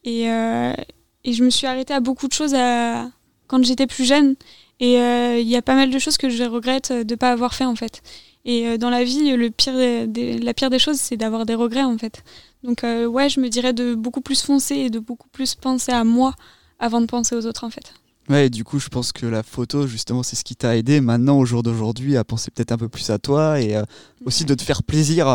Et, 0.03 0.23
et, 0.23 1.33
je 1.33 1.43
me 1.45 1.49
suis 1.49 1.65
arrêtée 1.65 1.93
à 1.93 2.01
beaucoup 2.01 2.27
de 2.27 2.33
choses 2.33 2.53
à... 2.53 3.09
quand 3.47 3.63
j'étais 3.63 3.87
plus 3.87 4.03
jeune, 4.03 4.35
et 4.81 4.95
il 5.39 5.47
y 5.47 5.55
a 5.55 5.61
pas 5.61 5.75
mal 5.75 5.89
de 5.89 5.99
choses 5.99 6.17
que 6.17 6.29
je 6.29 6.43
regrette 6.43 6.91
de 6.91 7.15
pas 7.15 7.31
avoir 7.31 7.53
fait, 7.53 7.65
en 7.65 7.75
fait. 7.75 8.01
Et 8.45 8.67
euh, 8.67 8.77
dans 8.77 8.89
la 8.89 9.03
vie, 9.03 9.35
le 9.35 9.49
pire 9.49 9.73
des, 9.75 10.37
la 10.37 10.53
pire 10.53 10.69
des 10.69 10.79
choses, 10.79 10.97
c'est 10.97 11.17
d'avoir 11.17 11.45
des 11.45 11.55
regrets 11.55 11.83
en 11.83 11.97
fait. 11.97 12.23
Donc 12.63 12.83
euh, 12.83 13.05
ouais, 13.05 13.29
je 13.29 13.39
me 13.39 13.49
dirais 13.49 13.73
de 13.73 13.95
beaucoup 13.95 14.21
plus 14.21 14.41
foncer 14.41 14.75
et 14.75 14.89
de 14.89 14.99
beaucoup 14.99 15.29
plus 15.29 15.55
penser 15.55 15.91
à 15.91 16.03
moi 16.03 16.33
avant 16.79 17.01
de 17.01 17.05
penser 17.05 17.35
aux 17.35 17.45
autres 17.45 17.63
en 17.63 17.69
fait. 17.69 17.93
Ouais, 18.29 18.49
du 18.49 18.63
coup, 18.63 18.79
je 18.79 18.87
pense 18.87 19.11
que 19.11 19.25
la 19.25 19.43
photo, 19.43 19.85
justement, 19.85 20.23
c'est 20.23 20.35
ce 20.35 20.43
qui 20.43 20.55
t'a 20.55 20.77
aidé 20.77 21.01
maintenant, 21.01 21.37
au 21.39 21.45
jour 21.45 21.61
d'aujourd'hui, 21.61 22.15
à 22.15 22.23
penser 22.23 22.51
peut-être 22.51 22.71
un 22.71 22.77
peu 22.77 22.87
plus 22.89 23.09
à 23.09 23.19
toi 23.19 23.59
et 23.59 23.75
euh, 23.75 23.83
aussi 24.25 24.45
de 24.45 24.55
te 24.55 24.61
faire 24.61 24.83
plaisir. 24.83 25.25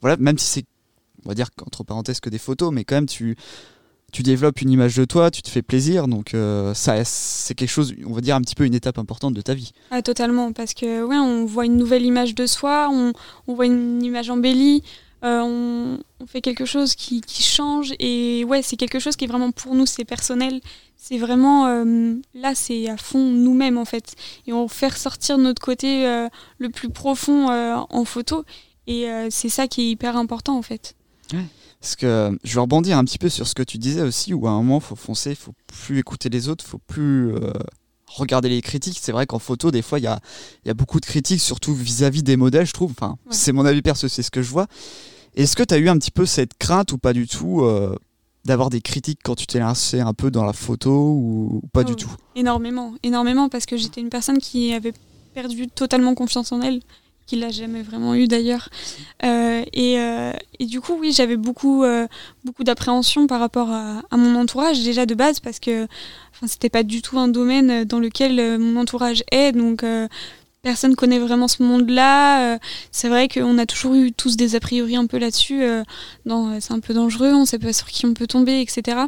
voilà, 0.00 0.16
même 0.18 0.38
si 0.38 0.46
c'est, 0.46 0.64
on 1.24 1.28
va 1.28 1.34
dire, 1.34 1.48
entre 1.64 1.84
parenthèses, 1.84 2.20
que 2.20 2.30
des 2.30 2.38
photos, 2.38 2.72
mais 2.72 2.84
quand 2.84 2.96
même, 2.96 3.06
tu, 3.06 3.36
tu 4.12 4.22
développes 4.22 4.60
une 4.60 4.70
image 4.70 4.96
de 4.96 5.04
toi, 5.04 5.30
tu 5.30 5.42
te 5.42 5.48
fais 5.48 5.62
plaisir, 5.62 6.08
donc 6.08 6.34
euh, 6.34 6.74
ça 6.74 7.04
c'est 7.04 7.54
quelque 7.54 7.70
chose, 7.70 7.94
on 8.06 8.12
va 8.12 8.20
dire 8.20 8.34
un 8.36 8.40
petit 8.40 8.54
peu 8.54 8.64
une 8.64 8.74
étape 8.74 8.98
importante 8.98 9.34
de 9.34 9.42
ta 9.42 9.54
vie. 9.54 9.72
Ah, 9.90 10.02
totalement, 10.02 10.52
parce 10.52 10.74
que 10.74 11.04
ouais, 11.04 11.18
on 11.18 11.44
voit 11.44 11.66
une 11.66 11.76
nouvelle 11.76 12.04
image 12.04 12.34
de 12.34 12.46
soi, 12.46 12.88
on, 12.90 13.12
on 13.46 13.54
voit 13.54 13.66
une 13.66 14.02
image 14.02 14.30
embellie, 14.30 14.82
euh, 15.26 15.40
on, 15.42 15.98
on, 16.20 16.26
fait 16.26 16.40
quelque 16.40 16.64
chose 16.64 16.94
qui, 16.94 17.20
qui, 17.20 17.42
change 17.42 17.92
et 17.98 18.44
ouais, 18.44 18.62
c'est 18.62 18.76
quelque 18.76 18.98
chose 18.98 19.16
qui 19.16 19.24
est 19.24 19.28
vraiment 19.28 19.50
pour 19.50 19.74
nous, 19.74 19.86
c'est 19.86 20.04
personnel, 20.04 20.60
c'est 20.96 21.18
vraiment 21.18 21.66
euh, 21.66 22.14
là, 22.34 22.54
c'est 22.54 22.88
à 22.88 22.96
fond 22.96 23.24
nous-mêmes 23.24 23.78
en 23.78 23.84
fait, 23.84 24.14
et 24.46 24.52
on 24.52 24.68
fait 24.68 24.88
ressortir 24.88 25.38
notre 25.38 25.60
côté 25.60 26.04
le 26.58 26.68
plus 26.68 26.88
profond 26.90 27.48
en 27.50 28.04
photo, 28.04 28.44
et 28.86 29.08
c'est 29.30 29.48
ça 29.48 29.68
qui 29.68 29.82
est 29.82 29.90
hyper 29.90 30.16
important 30.16 30.56
en 30.56 30.62
fait. 30.62 30.94
Ouais. 31.32 31.44
Parce 31.80 31.96
que 31.96 32.36
je 32.42 32.54
vais 32.54 32.60
rebondir 32.60 32.98
un 32.98 33.04
petit 33.04 33.18
peu 33.18 33.28
sur 33.28 33.46
ce 33.46 33.54
que 33.54 33.62
tu 33.62 33.78
disais 33.78 34.02
aussi, 34.02 34.34
où 34.34 34.46
à 34.46 34.50
un 34.50 34.56
moment, 34.56 34.78
il 34.78 34.82
faut 34.82 34.96
foncer, 34.96 35.30
il 35.30 35.36
faut 35.36 35.54
plus 35.66 35.98
écouter 35.98 36.28
les 36.28 36.48
autres, 36.48 36.64
il 36.66 36.70
faut 36.70 36.80
plus 36.86 37.34
euh, 37.34 37.52
regarder 38.06 38.48
les 38.48 38.62
critiques. 38.62 38.98
C'est 39.00 39.12
vrai 39.12 39.26
qu'en 39.26 39.38
photo, 39.38 39.70
des 39.70 39.82
fois, 39.82 39.98
il 39.98 40.02
y 40.02 40.08
a, 40.08 40.18
y 40.64 40.70
a, 40.70 40.74
beaucoup 40.74 41.00
de 41.00 41.06
critiques, 41.06 41.40
surtout 41.40 41.74
vis-à-vis 41.74 42.22
des 42.22 42.36
modèles, 42.36 42.66
je 42.66 42.72
trouve. 42.72 42.90
Enfin, 42.90 43.18
c'est 43.30 43.52
mon 43.52 43.64
avis 43.64 43.82
perso, 43.82 44.08
c'est 44.08 44.22
ce 44.22 44.30
que 44.30 44.42
je 44.42 44.50
vois. 44.50 44.66
Est-ce 45.36 45.54
que 45.54 45.62
tu 45.62 45.74
as 45.74 45.78
eu 45.78 45.88
un 45.88 45.98
petit 45.98 46.10
peu 46.10 46.24
cette 46.24 46.56
crainte 46.58 46.92
ou 46.92 46.98
pas 46.98 47.12
du 47.12 47.28
tout 47.28 47.60
euh, 47.60 47.94
d'avoir 48.46 48.70
des 48.70 48.80
critiques 48.80 49.20
quand 49.22 49.34
tu 49.34 49.46
t'es 49.46 49.58
lancé 49.58 50.00
un 50.00 50.14
peu 50.14 50.30
dans 50.30 50.44
la 50.44 50.54
photo 50.54 50.90
ou, 50.90 51.62
pas 51.74 51.84
du 51.84 51.92
oh, 51.92 51.96
tout 51.96 52.10
Énormément, 52.34 52.94
énormément, 53.02 53.50
parce 53.50 53.66
que 53.66 53.76
j'étais 53.76 54.00
une 54.00 54.08
personne 54.08 54.38
qui 54.38 54.72
avait 54.72 54.94
perdu 55.34 55.68
totalement 55.68 56.14
confiance 56.14 56.52
en 56.52 56.62
elle 56.62 56.80
qu'il 57.26 57.40
n'a 57.40 57.50
jamais 57.50 57.82
vraiment 57.82 58.14
eu 58.14 58.28
d'ailleurs. 58.28 58.68
Euh, 59.24 59.64
euh, 59.76 60.32
et, 60.60 60.66
du 60.66 60.80
coup, 60.80 60.96
oui, 60.98 61.12
j'avais 61.12 61.36
beaucoup, 61.36 61.84
beaucoup 62.44 62.62
d'appréhension 62.62 63.26
par 63.26 63.40
rapport 63.40 63.68
à, 63.70 64.16
mon 64.16 64.36
entourage, 64.36 64.82
déjà 64.84 65.06
de 65.06 65.14
base, 65.14 65.40
parce 65.40 65.58
que 65.58 65.88
c'était 66.46 66.70
pas 66.70 66.84
du 66.84 67.02
tout 67.02 67.18
un 67.18 67.26
domaine 67.26 67.84
dans 67.84 67.98
lequel 67.98 68.58
mon 68.58 68.80
entourage 68.80 69.24
est. 69.32 69.50
Donc, 69.50 69.84
personne 70.66 70.96
connaît 70.96 71.20
vraiment 71.20 71.46
ce 71.46 71.62
monde-là. 71.62 72.58
c'est 72.90 73.08
vrai 73.08 73.28
qu'on 73.28 73.56
a 73.58 73.66
toujours 73.66 73.94
eu 73.94 74.12
tous 74.12 74.36
des 74.36 74.56
a 74.56 74.60
priori 74.60 74.96
un 74.96 75.06
peu 75.06 75.18
là-dessus. 75.18 75.62
c'est 76.24 76.72
un 76.72 76.80
peu 76.80 76.92
dangereux, 76.92 77.32
on 77.32 77.44
sait 77.44 77.60
pas 77.60 77.72
sur 77.72 77.86
qui 77.86 78.04
on 78.04 78.14
peut 78.14 78.26
tomber, 78.26 78.60
etc. 78.60 79.06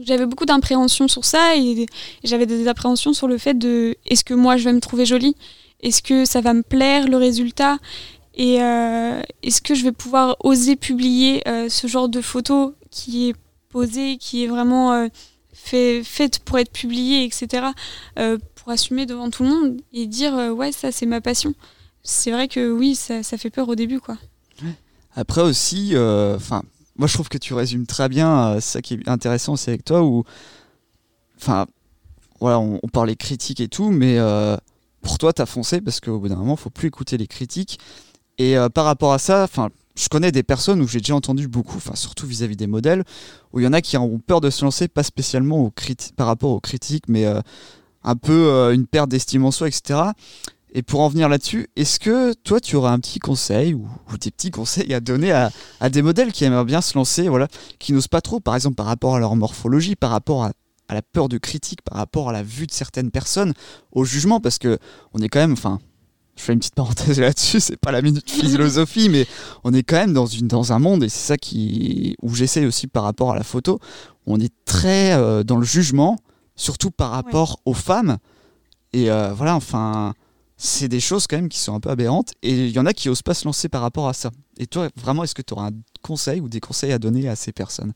J'avais 0.00 0.26
beaucoup 0.26 0.44
d'appréhension 0.44 1.08
sur 1.08 1.24
ça 1.24 1.56
et 1.56 1.86
j'avais 2.22 2.46
des 2.46 2.68
appréhensions 2.68 3.12
sur 3.12 3.26
le 3.26 3.38
fait 3.38 3.54
de 3.54 3.96
est-ce 4.06 4.22
que 4.22 4.34
moi 4.34 4.56
je 4.56 4.64
vais 4.64 4.72
me 4.72 4.80
trouver 4.80 5.04
jolie? 5.04 5.34
Est-ce 5.80 6.02
que 6.02 6.24
ça 6.24 6.40
va 6.40 6.54
me 6.54 6.62
plaire 6.62 7.08
le 7.08 7.16
résultat? 7.16 7.78
Et 8.34 8.62
euh, 8.62 9.20
est-ce 9.42 9.60
que 9.60 9.74
je 9.74 9.82
vais 9.82 9.92
pouvoir 9.92 10.36
oser 10.40 10.76
publier 10.76 11.46
euh, 11.48 11.68
ce 11.68 11.86
genre 11.88 12.08
de 12.08 12.20
photo 12.20 12.74
qui 12.90 13.30
est 13.30 13.34
posée, 13.68 14.16
qui 14.16 14.44
est 14.44 14.46
vraiment 14.46 14.92
euh, 14.92 15.08
fait, 15.52 16.02
faite 16.04 16.38
pour 16.40 16.58
être 16.58 16.70
publiée, 16.72 17.24
etc. 17.24 17.66
assumer 18.70 19.06
devant 19.06 19.30
tout 19.30 19.42
le 19.42 19.48
monde 19.48 19.80
et 19.92 20.06
dire 20.06 20.34
ouais, 20.34 20.72
ça 20.72 20.92
c'est 20.92 21.06
ma 21.06 21.20
passion. 21.20 21.54
C'est 22.02 22.30
vrai 22.30 22.48
que 22.48 22.70
oui, 22.70 22.94
ça, 22.94 23.22
ça, 23.22 23.36
fait 23.36 23.50
peur 23.50 23.68
au 23.68 23.74
début. 23.74 24.00
quoi. 24.00 24.16
Après 25.14 25.42
aussi, 25.42 25.94
enfin 25.96 26.62
moi 26.96 27.06
je 27.06 27.14
trouve 27.14 27.28
que 27.28 27.38
tu 27.38 27.54
résumes 27.54 27.86
très 27.86 28.08
bien 28.08 28.60
ça 28.60 28.82
qui 28.82 28.94
est 28.94 29.08
intéressant 29.08 29.54
c'est 29.54 29.70
avec 29.70 29.84
toi 29.84 30.02
où 30.02 30.24
enfin 31.36 31.66
voilà 32.40 32.58
on, 32.58 32.80
parlait 32.92 33.14
critiques 33.14 33.60
et 33.60 33.68
tout 33.68 33.90
mais 33.90 34.18
pour 35.02 35.18
toi, 35.18 35.32
tu 35.32 35.42
as 35.42 35.46
foncé 35.46 35.80
parce 35.80 36.00
qu'au 36.00 36.18
bout 36.18 36.28
d'un 36.28 36.36
moment, 36.36 36.56
faut 36.56 36.70
plus 36.70 36.88
écouter 36.88 37.16
les 37.16 37.26
critiques. 37.26 37.78
Et 38.38 38.56
euh, 38.56 38.68
par 38.68 38.84
rapport 38.84 39.12
à 39.12 39.18
ça, 39.18 39.42
enfin, 39.42 39.70
je 39.96 40.08
connais 40.08 40.32
des 40.32 40.42
personnes 40.42 40.80
où 40.80 40.86
j'ai 40.86 40.98
déjà 40.98 41.14
entendu 41.14 41.48
beaucoup, 41.48 41.76
enfin 41.76 41.94
surtout 41.94 42.26
vis-à-vis 42.26 42.56
des 42.56 42.66
modèles, 42.66 43.04
où 43.52 43.60
il 43.60 43.64
y 43.64 43.66
en 43.66 43.72
a 43.72 43.80
qui 43.80 43.96
ont 43.96 44.18
peur 44.18 44.40
de 44.40 44.50
se 44.50 44.64
lancer, 44.64 44.86
pas 44.86 45.02
spécialement 45.02 45.64
au 45.64 45.72
par 46.16 46.26
rapport 46.26 46.50
aux 46.50 46.60
critiques, 46.60 47.08
mais 47.08 47.26
euh, 47.26 47.40
un 48.08 48.16
peu 48.16 48.48
euh, 48.48 48.72
une 48.72 48.86
perte 48.86 49.10
d'estime 49.10 49.44
en 49.44 49.50
soi, 49.50 49.68
etc. 49.68 50.00
Et 50.72 50.82
pour 50.82 51.00
en 51.00 51.08
venir 51.08 51.28
là-dessus, 51.28 51.68
est-ce 51.76 52.00
que 52.00 52.32
toi 52.32 52.58
tu 52.58 52.74
aurais 52.76 52.90
un 52.90 52.98
petit 52.98 53.18
conseil 53.18 53.74
ou, 53.74 53.86
des 54.18 54.30
petits 54.30 54.50
conseils 54.50 54.94
à 54.94 55.00
donner 55.00 55.30
à, 55.30 55.50
des 55.90 56.00
modèles 56.00 56.32
qui 56.32 56.44
aimeraient 56.44 56.64
bien 56.64 56.80
se 56.80 56.96
lancer, 56.96 57.28
voilà, 57.28 57.48
qui 57.78 57.92
n'osent 57.92 58.08
pas 58.08 58.22
trop, 58.22 58.40
par 58.40 58.54
exemple 58.54 58.76
par 58.76 58.86
rapport 58.86 59.14
à 59.14 59.18
leur 59.18 59.36
morphologie, 59.36 59.94
par 59.94 60.10
rapport 60.10 60.44
à, 60.44 60.52
à 60.88 60.94
la 60.94 61.02
peur 61.02 61.28
de 61.28 61.36
critique, 61.36 61.82
par 61.82 61.98
rapport 61.98 62.30
à 62.30 62.32
la 62.32 62.42
vue 62.42 62.66
de 62.66 62.72
certaines 62.72 63.10
personnes, 63.10 63.52
au 63.92 64.04
jugement, 64.04 64.40
parce 64.40 64.58
que 64.58 64.78
on 65.12 65.20
est 65.20 65.28
quand 65.28 65.40
même, 65.40 65.52
enfin, 65.52 65.78
je 66.36 66.42
fais 66.42 66.54
une 66.54 66.60
petite 66.60 66.74
parenthèse 66.74 67.20
là-dessus, 67.20 67.60
c'est 67.60 67.76
pas 67.76 67.92
la 67.92 68.00
minute 68.00 68.30
philosophie, 68.30 69.10
mais 69.10 69.26
on 69.64 69.74
est 69.74 69.82
quand 69.82 69.96
même 69.96 70.14
dans, 70.14 70.26
une, 70.26 70.48
dans 70.48 70.72
un 70.72 70.78
monde, 70.78 71.04
et 71.04 71.10
c'est 71.10 71.26
ça 71.26 71.36
qui, 71.36 72.16
où 72.22 72.34
j'essaie 72.34 72.64
aussi 72.64 72.86
par 72.86 73.04
rapport 73.04 73.32
à 73.32 73.36
la 73.36 73.44
photo, 73.44 73.80
on 74.26 74.40
est 74.40 74.52
très 74.64 75.12
euh, 75.12 75.42
dans 75.42 75.56
le 75.56 75.64
jugement, 75.64 76.18
surtout 76.58 76.90
par 76.90 77.10
rapport 77.10 77.60
aux 77.64 77.72
femmes. 77.72 78.18
Et 78.92 79.10
euh, 79.10 79.32
voilà, 79.32 79.54
enfin, 79.54 80.14
c'est 80.58 80.88
des 80.88 81.00
choses 81.00 81.26
quand 81.26 81.36
même 81.36 81.48
qui 81.48 81.58
sont 81.58 81.74
un 81.74 81.80
peu 81.80 81.88
aberrantes, 81.88 82.32
et 82.42 82.66
il 82.66 82.70
y 82.70 82.78
en 82.78 82.84
a 82.84 82.92
qui 82.92 83.08
osent 83.08 83.22
pas 83.22 83.34
se 83.34 83.46
lancer 83.46 83.70
par 83.70 83.80
rapport 83.80 84.08
à 84.08 84.12
ça. 84.12 84.30
Et 84.58 84.66
toi, 84.66 84.88
vraiment, 84.96 85.24
est-ce 85.24 85.34
que 85.34 85.42
tu 85.42 85.54
auras 85.54 85.68
un 85.68 85.74
conseil 86.02 86.40
ou 86.40 86.48
des 86.48 86.60
conseils 86.60 86.92
à 86.92 86.98
donner 86.98 87.28
à 87.28 87.36
ces 87.36 87.52
personnes? 87.52 87.92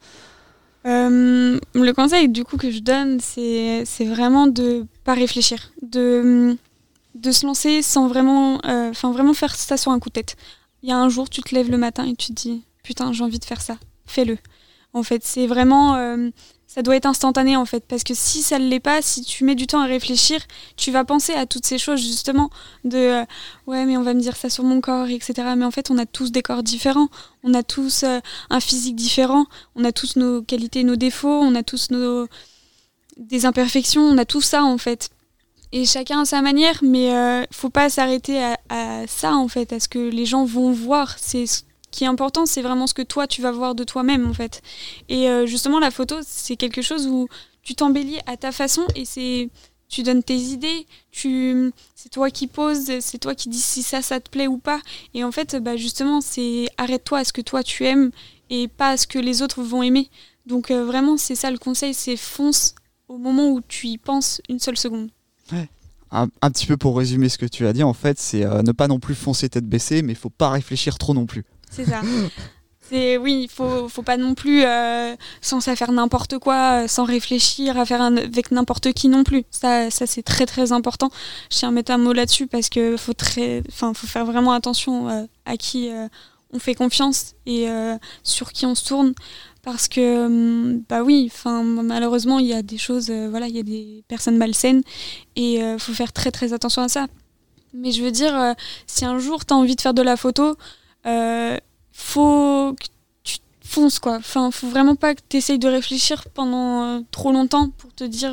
Euh, 0.85 1.61
le 1.75 1.93
conseil 1.93 2.29
du 2.29 2.43
coup 2.45 2.57
que 2.57 2.71
je 2.71 2.81
donne, 2.81 3.21
c'est 3.21 3.85
vraiment 4.05 4.47
de 4.47 4.87
pas 5.05 5.15
réfléchir, 5.15 5.73
de 5.83 6.57
de 7.15 7.31
se 7.31 7.45
lancer 7.45 7.83
sans 7.83 8.09
vraiment, 8.09 8.59
euh, 8.65 8.89
enfin 8.89 9.13
vraiment 9.13 9.35
faire 9.35 9.55
ça 9.55 9.77
sur 9.77 9.93
un 9.93 9.99
coup 9.99 10.09
de 10.09 10.15
tête. 10.15 10.35
Il 10.83 10.89
y 10.89 10.93
a 10.93 10.99
un 10.99 11.11
jour, 11.11 11.29
tu 11.29 11.43
te 11.43 11.55
lèves 11.55 11.71
le 11.71 11.77
matin 11.77 12.07
et 12.07 12.17
tu 12.17 12.29
te 12.29 12.33
dis, 12.33 12.65
putain, 12.83 13.13
j'ai 13.13 13.23
envie 13.23 13.39
de 13.39 13.45
faire 13.45 13.61
ça, 13.61 13.77
fais-le. 14.07 14.39
En 14.95 15.03
fait, 15.03 15.23
c'est 15.25 15.47
vraiment, 15.47 15.95
ça 16.75 16.81
doit 16.81 16.97
être 16.97 17.05
instantané 17.05 17.55
en 17.55 17.67
fait, 17.67 17.85
parce 17.87 18.03
que 18.03 18.15
si 18.15 18.41
ça 18.43 18.59
ne 18.59 18.67
l'est 18.67 18.81
pas, 18.81 19.03
si 19.03 19.23
tu 19.23 19.45
mets 19.45 19.55
du 19.55 19.67
temps 19.67 19.83
à 19.83 19.87
réfléchir, 19.87 20.41
tu 20.77 20.91
vas 20.91 21.05
penser 21.05 21.35
à 21.35 21.45
toutes 21.45 21.67
ces 21.67 21.77
choses 21.77 22.01
justement 22.01 22.49
de, 22.85 22.97
euh, 22.97 23.25
ouais, 23.67 23.85
mais 23.85 23.99
on 23.99 24.03
va 24.03 24.15
me 24.15 24.21
dire 24.21 24.37
ça 24.37 24.49
sur 24.49 24.65
mon 24.65 24.81
corps, 24.81 25.09
etc. 25.09 25.35
Mais 25.55 25.67
en 25.67 25.71
fait, 25.71 25.91
on 25.91 25.99
a 25.99 26.07
tous 26.07 26.33
des 26.33 26.41
corps 26.41 26.63
différents, 26.63 27.09
on 27.43 27.53
a 27.53 27.63
tous 27.63 28.05
un 28.05 28.61
physique 28.61 28.97
différent, 28.97 29.45
on 29.77 29.85
a 29.85 29.93
tous 29.93 30.17
nos 30.17 30.41
qualités, 30.41 30.83
nos 30.83 30.97
défauts, 30.97 31.43
on 31.43 31.55
a 31.55 31.63
tous 31.63 31.91
nos 31.91 32.27
des 33.19 33.45
imperfections, 33.45 34.03
on 34.03 34.17
a 34.17 34.25
tout 34.25 34.41
ça 34.41 34.65
en 34.65 34.79
fait. 34.79 35.11
Et 35.73 35.85
chacun 35.85 36.23
à 36.23 36.25
sa 36.25 36.41
manière, 36.41 36.79
mais 36.83 37.15
euh, 37.15 37.45
faut 37.51 37.71
pas 37.71 37.91
s'arrêter 37.91 38.43
à, 38.71 39.07
ça 39.07 39.35
en 39.35 39.49
fait, 39.49 39.75
à 39.75 39.81
ce 39.81 39.89
que 39.89 39.99
les 39.99 40.25
gens 40.25 40.47
vont 40.47 40.73
voir. 40.73 41.17
C'est 41.19 41.47
ce 41.47 41.63
qui 41.93 42.03
est 42.05 42.09
important, 42.09 42.47
c'est 42.47 42.63
vraiment 42.63 42.89
ce 42.89 42.95
que 42.95 43.03
toi 43.03 43.29
tu 43.29 43.43
vas 43.43 43.53
voir 43.53 43.77
de 43.77 43.85
toi-même 43.85 44.29
en 44.29 44.35
fait. 44.35 44.63
Et 45.09 45.29
euh, 45.29 45.47
justement, 45.47 45.79
la 45.79 45.93
photo, 45.93 46.17
c'est 46.27 46.57
quelque 46.57 46.83
chose 46.83 47.07
où 47.07 47.29
tu 47.63 47.77
t'embellis 47.77 48.19
à 48.27 48.37
ta 48.37 48.51
façon 48.51 48.83
et 48.97 49.05
c'est 49.05 49.49
tu 49.89 50.03
donnes 50.03 50.23
tes 50.23 50.37
idées, 50.37 50.87
tu 51.11 51.71
c'est 51.95 52.09
toi 52.09 52.31
qui 52.31 52.47
poses, 52.47 52.91
c'est 53.01 53.19
toi 53.19 53.35
qui 53.35 53.51
dis 53.51 53.61
si 53.61 53.83
ça 53.83 54.03
ça 54.03 54.19
te 54.19 54.31
plaît 54.31 54.49
ou 54.49 54.59
pas. 54.59 54.81
Et 55.15 55.23
en 55.23 55.31
fait, 55.31 55.57
bah 55.57 55.77
justement, 55.77 56.21
c'est 56.21 56.69
arrête-toi 56.79 57.19
à 57.19 57.25
ce 57.25 57.33
que 57.33 57.43
toi 57.43 57.63
tu 57.63 57.85
aimes 57.85 58.11
et 58.51 58.67
pas 58.67 58.91
à 58.91 58.97
ce 58.97 59.07
que 59.07 59.19
les 59.19 59.43
autres 59.43 59.63
vont 59.63 59.83
aimer. 59.83 60.09
Donc 60.47 60.71
euh, 60.71 60.85
vraiment, 60.85 61.17
c'est 61.17 61.35
ça 61.37 61.51
le 61.51 61.59
conseil, 61.59 61.95
c'est 61.95 62.17
fonce 62.17 62.75
au 63.07 63.19
moment 63.19 63.51
où 63.51 63.61
tu 63.61 63.89
y 63.89 63.99
penses 63.99 64.41
une 64.49 64.59
seule 64.59 64.79
seconde. 64.79 65.11
Un, 66.15 66.29
petit 66.51 66.67
peu 66.67 66.77
pour 66.77 66.99
résumer 66.99 67.31
ce 67.31 67.39
que 67.39 67.47
tu 67.47 67.67
as 67.67 67.73
dit, 67.73 67.83
en 67.83 67.95
fait, 67.95 68.19
c'est 68.19 68.45
euh, 68.45 68.61
ne 68.63 68.73
pas 68.73 68.87
non 68.87 69.01
plus 69.01 69.15
foncer 69.15 69.49
tête 69.49 69.67
baissée, 69.67 70.03
mais 70.03 70.13
il 70.13 70.19
faut 70.19 70.29
pas 70.29 70.51
réfléchir 70.51 70.99
trop 70.99 71.15
non 71.15 71.25
plus. 71.25 71.43
C'est 71.73 71.87
ça. 71.87 72.03
C'est 72.81 73.17
oui, 73.17 73.43
il 73.45 73.49
faut 73.49 73.89
faut 73.89 74.03
pas 74.03 74.17
non 74.17 74.35
plus 74.35 74.65
euh, 74.65 75.15
sans 75.41 75.61
ça 75.61 75.75
faire 75.77 75.93
n'importe 75.93 76.39
quoi, 76.39 76.83
euh, 76.83 76.89
sans 76.89 77.05
réfléchir 77.05 77.79
à 77.79 77.87
faire 77.87 78.03
avec 78.03 78.51
n'importe 78.51 78.93
qui 78.93 79.09
non 79.09 79.25
plus. 79.25 79.45
Ça 79.51 79.91
ça 79.91 80.07
c'est 80.07 80.23
très 80.23 80.47
très 80.47 80.73
important. 80.73 81.11
Je 81.51 81.59
tiens 81.59 81.69
à 81.69 81.73
mettre 81.73 81.93
un 81.93 81.99
mot 81.99 82.13
là-dessus 82.13 82.47
parce 82.47 82.69
que 82.69 82.97
faut 82.97 83.15
très 83.15 83.63
enfin 83.69 83.95
faut 83.95 84.07
faire 84.07 84.27
vraiment 84.27 84.53
attention 84.53 85.27
à 85.47 85.57
qui 85.57 85.91
on 86.53 86.59
fait 86.59 86.75
confiance 86.75 87.35
et 87.47 87.69
sur 88.23 88.53
qui 88.53 88.67
on 88.67 88.75
se 88.75 88.85
tourne 88.85 89.15
parce 89.63 89.89
que 89.89 90.27
hum, 90.27 90.83
bah 90.89 91.03
oui 91.03 91.31
enfin 91.33 91.63
malheureusement 91.63 92.39
il 92.39 92.47
y 92.47 92.53
a 92.53 92.63
des 92.63 92.79
choses 92.79 93.11
euh, 93.11 93.29
voilà 93.31 93.47
il 93.47 93.57
y 93.57 93.61
a 93.61 93.63
des 93.63 94.05
personnes 94.09 94.37
malsaines 94.37 94.83
et 95.37 95.55
il 95.55 95.63
euh, 95.63 95.79
faut 95.79 95.93
faire 95.93 96.13
très 96.13 96.31
très 96.31 96.53
attention 96.53 96.83
à 96.83 96.89
ça 96.89 97.07
mais 97.73 97.93
je 97.93 98.03
veux 98.03 98.11
dire 98.11 98.37
euh, 98.37 98.53
si 98.87 99.05
un 99.05 99.19
jour 99.19 99.47
tu 99.47 99.55
as 99.55 99.57
envie 99.57 99.77
de 99.77 99.81
faire 99.81 99.95
de 99.95 100.03
la 100.03 100.17
photo 100.17 100.57
faut 101.93 102.75
que 102.79 102.87
tu 103.25 103.39
fonces 103.65 103.99
quoi 103.99 104.17
enfin 104.17 104.51
faut 104.51 104.69
vraiment 104.69 104.97
pas 104.97 105.15
que 105.15 105.21
tu 105.29 105.37
essayes 105.37 105.59
de 105.59 105.69
réfléchir 105.69 106.29
pendant 106.35 107.03
trop 107.11 107.33
longtemps 107.33 107.71
pour 107.71 107.93
te 107.95 108.05
dire 108.05 108.33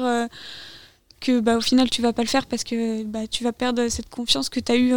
que 1.19 1.39
bah 1.39 1.57
au 1.57 1.61
final 1.61 1.89
tu 1.89 2.01
vas 2.01 2.13
pas 2.13 2.21
le 2.21 2.27
faire 2.27 2.45
parce 2.45 2.63
que 2.63 3.03
bah 3.03 3.27
tu 3.27 3.43
vas 3.43 3.53
perdre 3.53 3.87
cette 3.89 4.09
confiance 4.09 4.49
que 4.49 4.59
tu 4.59 4.71
as 4.71 4.77
eu 4.77 4.93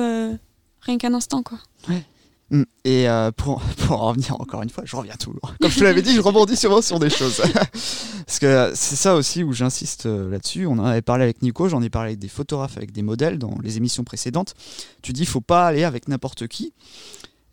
rien 0.80 0.98
qu'un 0.98 1.14
instant 1.14 1.42
quoi 1.42 1.58
ouais 1.88 2.04
Mm. 2.52 2.64
Et 2.84 3.08
euh, 3.08 3.32
pour, 3.32 3.60
pour 3.78 4.02
en 4.02 4.08
revenir 4.08 4.40
encore 4.40 4.62
une 4.62 4.70
fois, 4.70 4.84
je 4.86 4.94
reviens 4.94 5.16
toujours. 5.16 5.54
Comme 5.60 5.70
je 5.70 5.78
te 5.78 5.84
l'avais 5.84 6.02
dit, 6.02 6.14
je 6.14 6.20
rebondis 6.20 6.56
souvent 6.56 6.82
sur 6.82 7.00
des 7.00 7.10
choses. 7.10 7.42
Parce 8.26 8.38
que 8.38 8.72
c'est 8.74 8.96
ça 8.96 9.16
aussi 9.16 9.42
où 9.42 9.52
j'insiste 9.52 10.06
euh, 10.06 10.30
là-dessus. 10.30 10.66
On 10.66 10.72
en 10.72 10.84
avait 10.84 11.02
parlé 11.02 11.24
avec 11.24 11.42
Nico, 11.42 11.68
j'en 11.68 11.82
ai 11.82 11.90
parlé 11.90 12.10
avec 12.10 12.18
des 12.18 12.28
photographes, 12.28 12.76
avec 12.76 12.92
des 12.92 13.02
modèles 13.02 13.38
dans 13.38 13.56
les 13.62 13.78
émissions 13.78 14.04
précédentes. 14.04 14.54
Tu 15.00 15.12
dis, 15.12 15.26
faut 15.26 15.40
pas 15.40 15.66
aller 15.66 15.82
avec 15.82 16.08
n'importe 16.08 16.46
qui. 16.46 16.72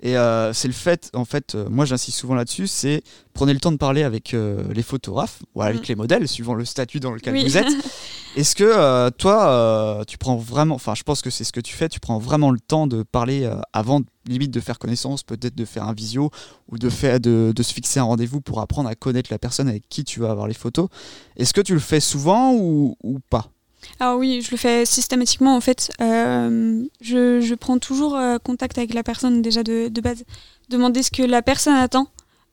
Et 0.01 0.17
euh, 0.17 0.53
c'est 0.53 0.67
le 0.67 0.73
fait, 0.73 1.09
en 1.13 1.25
fait, 1.25 1.55
moi 1.69 1.85
j'insiste 1.85 2.17
souvent 2.17 2.35
là-dessus, 2.35 2.67
c'est 2.67 3.03
prenez 3.33 3.53
le 3.53 3.59
temps 3.59 3.71
de 3.71 3.77
parler 3.77 4.03
avec 4.03 4.33
les 4.33 4.83
photographes 4.83 5.41
ou 5.55 5.61
avec 5.61 5.81
mm. 5.81 5.85
les 5.89 5.95
modèles, 5.95 6.27
suivant 6.27 6.53
le 6.53 6.65
statut 6.65 6.99
dans 6.99 7.11
lequel 7.11 7.37
vous 7.41 7.57
êtes. 7.57 7.67
Est-ce 8.35 8.55
que 8.55 9.09
toi, 9.11 10.03
tu 10.07 10.17
prends 10.17 10.37
vraiment, 10.37 10.75
enfin 10.75 10.95
je 10.95 11.03
pense 11.03 11.21
que 11.21 11.29
c'est 11.29 11.43
ce 11.43 11.51
que 11.51 11.59
tu 11.59 11.75
fais, 11.75 11.89
tu 11.89 11.99
prends 11.99 12.19
vraiment 12.19 12.51
le 12.51 12.59
temps 12.59 12.87
de 12.87 13.03
parler 13.03 13.49
avant 13.73 14.01
limite 14.29 14.51
de 14.51 14.59
faire 14.59 14.79
connaissance, 14.79 15.23
peut-être 15.23 15.55
de 15.55 15.65
faire 15.65 15.83
un 15.83 15.93
visio 15.93 16.29
ou 16.69 16.77
de, 16.77 16.89
faire, 16.89 17.19
de, 17.19 17.53
se 17.61 17.73
fixer 17.73 17.99
un 17.99 18.03
rendez-vous 18.03 18.41
pour 18.41 18.61
apprendre 18.61 18.87
à 18.87 18.95
connaître 18.95 19.31
la 19.31 19.39
personne 19.39 19.67
avec 19.67 19.89
qui 19.89 20.03
tu 20.03 20.21
vas 20.21 20.31
avoir 20.31 20.47
les 20.47 20.53
photos. 20.53 20.87
Est-ce 21.35 21.53
que 21.53 21.61
tu 21.61 21.73
le 21.73 21.79
fais 21.79 21.99
souvent 21.99 22.53
ou, 22.53 22.95
pas? 23.29 23.51
Ah 23.99 24.15
oui, 24.15 24.41
je 24.41 24.51
le 24.51 24.57
fais 24.57 24.85
systématiquement 24.85 25.55
en 25.55 25.61
fait. 25.61 25.91
Euh, 26.01 26.83
je, 27.01 27.53
prends 27.55 27.79
toujours 27.79 28.15
euh, 28.15 28.37
contact 28.37 28.77
avec 28.77 28.93
la 28.93 29.03
personne 29.03 29.41
déjà 29.41 29.63
de, 29.63 29.89
base, 30.01 30.23
demander 30.69 31.03
ce 31.03 31.11
que 31.11 31.23
la 31.23 31.41
personne 31.41 31.75
attend 31.75 32.07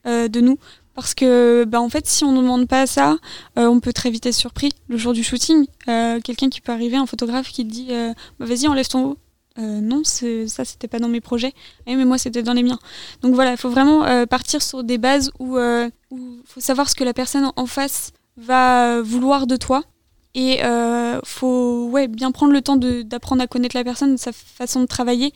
euh, 0.07 0.29
de 0.29 0.41
nous. 0.41 0.59
Parce 0.95 1.15
que 1.15 1.65
bah, 1.65 1.81
en 1.81 1.91
fait, 1.91 2.07
si 2.07 2.25
on 2.25 2.33
ne 2.33 2.41
demande 2.41 2.67
pas 2.69 2.87
ça, 2.87 3.19
on 3.57 3.81
peut 3.81 3.93
très 3.93 4.11
vite 4.11 4.25
être 4.25 4.35
surpris 4.35 4.71
le 4.89 4.97
jour 4.97 5.13
du 5.13 5.23
shooting. 5.23 5.67
Quelqu'un 5.87 6.49
qui 6.49 6.63
peut 6.63 6.73
arriver, 6.73 6.97
un 6.97 7.07
photographe 7.07 7.49
qui 7.49 7.67
te 7.67 7.71
dit 7.71 7.89
bah, 8.39 8.47
Vas-y, 8.47 8.67
enlève 8.67 8.89
ton 8.89 9.05
haut. 9.05 9.19
Non, 9.59 10.05
ça 10.05 10.65
c'était 10.65 10.89
pas 10.89 10.99
dans 10.99 11.09
mes 11.09 11.21
projets, 11.21 11.53
eh, 11.87 11.97
mais 11.97 12.05
moi 12.07 12.17
c'était 12.17 12.43
dans 12.43 12.55
les 12.55 12.63
miens. 12.63 12.79
Donc 13.21 13.35
voilà, 13.35 13.51
il 13.53 13.57
faut 13.59 13.69
vraiment 13.69 14.27
partir 14.27 14.63
sur 14.63 14.85
des 14.85 14.97
bases 14.97 15.31
où 15.39 15.59
il 15.59 15.91
faut 16.47 16.61
savoir 16.61 16.89
ce 16.89 16.95
que 16.95 17.05
la 17.05 17.13
personne 17.13 17.53
en 17.57 17.67
face 17.67 18.13
va 18.39 19.03
vouloir 19.03 19.47
de 19.47 19.57
toi. 19.57 19.83
Et 20.37 20.61
il 20.61 21.21
faut 21.25 21.89
ouais, 21.91 22.07
bien 22.07 22.31
prendre 22.31 22.53
le 22.53 22.61
temps 22.61 22.77
d'apprendre 22.77 23.43
à 23.43 23.47
connaître 23.47 23.77
la 23.77 23.83
personne, 23.83 24.17
sa 24.19 24.33
façon 24.33 24.81
de 24.81 24.87
travailler. 24.87 25.33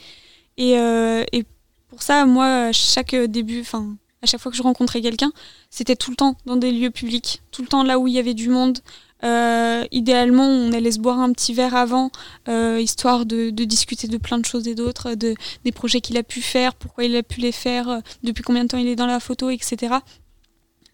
Et, 0.59 0.73
et 0.73 1.45
pour 1.89 2.03
ça, 2.03 2.27
moi, 2.27 2.71
chaque 2.73 3.15
début, 3.17 3.63
enfin, 3.63 3.97
à 4.23 4.27
chaque 4.27 4.41
fois 4.41 4.53
que 4.53 4.59
je 4.59 4.63
rencontrais 4.63 5.01
quelqu'un, 5.01 5.33
c'était 5.71 5.97
tout 5.97 6.11
le 6.11 6.17
temps 6.17 6.37
dans 6.45 6.57
des 6.57 6.71
lieux 6.71 6.91
publics, 6.91 7.41
tout 7.51 7.63
le 7.63 7.69
temps 7.69 7.83
là 7.83 7.99
où 7.99 8.07
il 8.09 8.15
y 8.15 8.19
avait 8.19 8.35
du 8.35 8.51
monde, 8.51 8.79
euh, 9.23 9.85
idéalement, 9.91 10.47
on 10.47 10.73
allait 10.73 10.93
se 10.93 10.99
boire 10.99 11.19
un 11.19 11.33
petit 11.33 11.53
verre 11.53 11.75
avant, 11.75 12.11
euh, 12.49 12.81
histoire 12.81 13.27
de, 13.27 13.51
discuter 13.51 14.09
de 14.09 14.17
plein 14.17 14.39
de 14.39 14.45
choses 14.45 14.67
et 14.67 14.75
d'autres, 14.75 15.15
de, 15.15 15.35
des 15.65 15.73
projets 15.73 16.01
qu'il 16.01 16.17
a 16.17 16.23
pu 16.23 16.41
faire, 16.41 16.75
pourquoi 16.75 17.05
il 17.05 17.15
a 17.17 17.23
pu 17.23 17.41
les 17.41 17.53
faire, 17.53 17.89
euh, 17.89 17.99
depuis 18.23 18.43
combien 18.43 18.65
de 18.65 18.69
temps 18.69 18.79
il 18.79 18.89
est 18.89 18.97
dans 18.97 19.07
la 19.07 19.21
photo, 19.21 19.51
etc. 19.51 19.97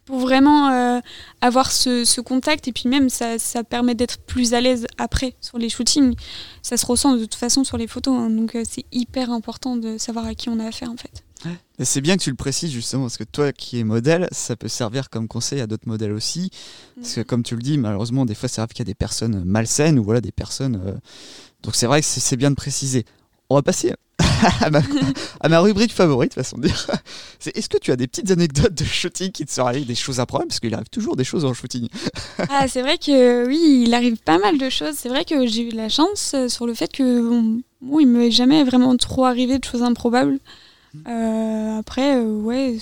Pour 0.07 0.21
vraiment 0.21 1.03
avoir 1.41 1.73
ce, 1.73 2.21
contact, 2.21 2.69
et 2.69 2.73
puis 2.73 2.89
même 2.89 3.09
ça, 3.11 3.37
permet 3.69 3.95
d'être 3.95 4.19
plus 4.19 4.55
à 4.55 4.61
l'aise 4.61 4.87
après 4.99 5.35
sur 5.41 5.59
les 5.59 5.69
shootings. 5.69 6.15
Ça 6.63 6.77
se 6.77 6.87
ressent 6.87 7.15
de 7.15 7.21
toute 7.21 7.35
façon 7.35 7.65
sur 7.65 7.77
les 7.77 7.87
photos, 7.87 8.17
hein. 8.17 8.31
donc 8.31 8.57
c'est 8.69 8.85
hyper 8.93 9.31
important 9.31 9.77
de 9.77 9.99
savoir 9.99 10.27
à 10.27 10.35
qui 10.35 10.49
on 10.49 10.61
a 10.61 10.67
affaire 10.67 10.91
en 10.91 10.97
fait. 10.97 11.25
C'est 11.83 12.01
bien 12.01 12.17
que 12.17 12.23
tu 12.23 12.31
le 12.31 12.37
précises 12.37 12.71
justement, 12.71 13.03
parce 13.03 13.19
que 13.19 13.25
toi 13.25 13.53
qui 13.53 13.79
es 13.79 13.85
modèle, 13.85 14.29
ça 14.33 14.57
peut 14.57 14.69
servir 14.69 15.11
comme 15.11 15.29
conseil 15.29 15.61
à 15.61 15.67
d'autres 15.67 15.87
modèles 15.87 16.13
aussi. 16.13 16.51
Parce 16.97 17.15
que 17.15 17.21
comme 17.21 17.43
tu 17.43 17.55
le 17.55 17.63
dis, 17.63 17.77
malheureusement, 17.77 18.25
des 18.25 18.35
fois, 18.35 18.49
ça 18.49 18.63
arrive 18.63 18.73
qu'il 18.73 18.81
y 18.81 18.89
a 18.89 18.93
des 18.93 18.95
personnes 18.95 19.45
malsaines 19.45 19.99
ou 19.99 20.05
voilà, 20.05 20.23
des 20.23 20.33
personnes. 20.33 20.81
Euh, 20.85 20.93
donc 21.63 21.75
c'est 21.75 21.87
vrai 21.87 22.01
que 22.01 22.07
c'est 22.07 22.37
bien 22.37 22.51
de 22.51 22.57
préciser. 22.57 23.05
On 23.49 23.55
va 23.55 23.63
passer 23.63 23.93
à, 25.41 25.49
ma, 25.49 25.61
rubrique 25.61 25.93
favorite, 25.93 26.35
façon 26.35 26.59
de 26.59 26.67
dire. 26.67 26.87
C'est 27.39 27.57
est-ce 27.57 27.69
que 27.69 27.79
tu 27.79 27.93
as 27.93 27.97
des 27.97 28.07
petites 28.07 28.31
anecdotes 28.31 28.75
de 28.75 28.85
shooting 28.85 29.31
qui 29.31 29.45
te 29.45 29.53
sont 29.53 29.65
arrivées, 29.67 29.85
des 29.85 29.95
choses 29.95 30.21
prendre? 30.27 30.47
Parce 30.47 30.61
qu'il 30.61 30.75
arrive 30.75 30.89
toujours 30.89 31.17
des 31.17 31.25
choses 31.25 31.45
en 31.45 31.55
shooting. 31.55 31.89
ah, 32.51 32.67
c'est 32.69 32.83
vrai 32.83 32.99
que 32.99 33.47
oui, 33.47 33.85
il 33.87 33.95
arrive 33.95 34.17
pas 34.17 34.39
mal 34.39 34.59
de 34.59 34.69
choses. 34.69 34.95
C'est 34.97 35.09
vrai 35.09 35.25
que 35.25 35.47
j'ai 35.47 35.69
eu 35.69 35.71
la 35.71 35.89
chance 35.89 36.33
euh, 36.35 36.49
sur 36.49 36.67
le 36.67 36.75
fait 36.75 36.91
que 36.93 37.61
bon, 37.81 38.01
il 38.01 38.11
ne 38.11 38.19
m'est 38.19 38.31
jamais 38.31 38.65
vraiment 38.65 38.97
trop 38.97 39.25
arrivé 39.25 39.59
de 39.59 39.65
choses 39.65 39.83
improbables. 39.83 40.39
Euh, 41.07 41.79
après, 41.79 42.17
euh, 42.17 42.41
ouais, 42.41 42.79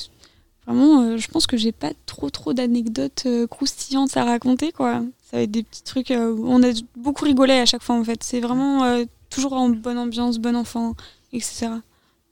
vraiment, 0.67 1.17
je 1.19 1.29
pense 1.29 1.47
que 1.47 1.57
j'ai 1.57 1.73
pas 1.73 1.93
trop 2.07 2.31
trop 2.31 2.53
d'anecdotes 2.53 3.27
croustillantes 3.51 4.17
à 4.17 4.25
raconter, 4.25 4.73
quoi. 4.73 5.03
Ça 5.31 5.39
va 5.39 5.43
être 5.43 5.51
des 5.51 5.63
petits 5.63 5.83
trucs 5.83 6.11
on 6.11 6.63
a 6.63 6.73
beaucoup 6.97 7.25
rigolé 7.25 7.55
à 7.55 7.67
chaque 7.67 7.83
fois, 7.83 7.97
en 7.97 8.05
fait. 8.05 8.23
C'est 8.23 8.41
vraiment 8.41 9.05
toujours 9.35 9.53
en 9.55 9.69
bonne 9.71 9.99
ambiance, 9.99 10.39
bon 10.39 10.55
enfant, 10.57 10.95
etc. 11.33 11.69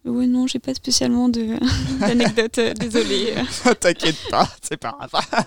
Ouais, 0.05 0.27
non, 0.27 0.47
j'ai 0.47 0.59
pas 0.59 0.75
spécialement 0.75 1.29
de- 1.29 1.57
d'anecdotes, 2.01 2.59
euh, 2.59 2.75
désolée. 2.75 3.35
T'inquiète 3.81 4.17
pas, 4.31 4.49
c'est 4.63 4.77
pas 4.77 4.97
grave. 4.99 5.45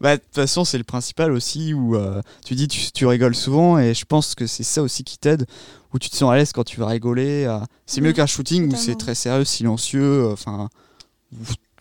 Bah, 0.00 0.16
de 0.16 0.22
toute 0.22 0.34
façon, 0.34 0.64
c'est 0.64 0.78
le 0.78 0.84
principal 0.84 1.30
aussi 1.30 1.74
où 1.74 1.94
euh, 1.94 2.22
tu 2.44 2.54
dis 2.54 2.66
tu, 2.68 2.90
tu 2.90 3.04
rigoles 3.04 3.34
souvent 3.34 3.78
et 3.78 3.92
je 3.92 4.04
pense 4.06 4.34
que 4.34 4.46
c'est 4.46 4.62
ça 4.62 4.82
aussi 4.82 5.04
qui 5.04 5.18
t'aide, 5.18 5.46
où 5.92 5.98
tu 5.98 6.08
te 6.08 6.16
sens 6.16 6.32
à 6.32 6.36
l'aise 6.36 6.52
quand 6.52 6.64
tu 6.64 6.80
vas 6.80 6.86
rigoler. 6.86 7.44
euh, 7.44 7.58
c'est 7.84 8.00
mieux 8.00 8.12
qu'un 8.14 8.24
shooting 8.26 8.72
où 8.72 8.76
c'est 8.76 8.94
très 8.96 9.14
sérieux, 9.14 9.44
silencieux, 9.44 10.24
euh, 10.24 10.32
enfin, 10.32 10.70
où 11.32 11.36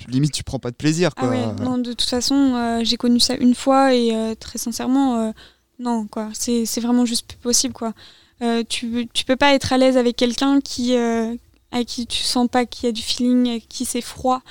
limite 0.10 0.34
tu 0.34 0.43
prends 0.43 0.60
pas 0.60 0.69
de 0.69 0.75
plaisir. 0.75 1.15
Quoi. 1.15 1.27
Ah 1.27 1.31
ouais, 1.31 1.63
non, 1.63 1.77
de 1.77 1.93
toute 1.93 2.10
façon, 2.10 2.36
euh, 2.36 2.81
j'ai 2.84 2.98
connu 2.98 3.22
ça 3.22 3.36
une 3.36 3.55
fois 3.55 3.93
et 3.96 4.13
euh, 4.13 4.36
très 4.36 4.58
sincèrement, 4.60 5.15
euh, 5.19 5.31
non, 5.79 6.05
quoi. 6.05 6.29
C'est 6.34 6.65
c'est 6.65 6.81
vraiment 6.81 7.05
juste 7.05 7.25
plus 7.25 7.38
possible, 7.38 7.74
quoi. 7.74 7.93
Euh, 8.41 8.63
tu, 8.67 9.08
tu 9.13 9.25
peux 9.25 9.36
pas 9.36 9.53
être 9.53 9.74
à 9.74 9.77
l'aise 9.77 9.98
avec 9.98 10.15
quelqu'un 10.15 10.62
qui, 10.62 10.96
euh, 10.96 11.36
à 11.72 11.84
qui 11.84 12.08
tu 12.08 12.24
sens 12.24 12.48
pas 12.50 12.65
qu'il 12.65 12.86
y 12.86 12.89
a 12.89 12.91
du 12.91 13.01
feeling, 13.01 13.58
à 13.58 13.60
qui 13.60 13.86
c'est 13.86 14.01
froid. 14.01 14.41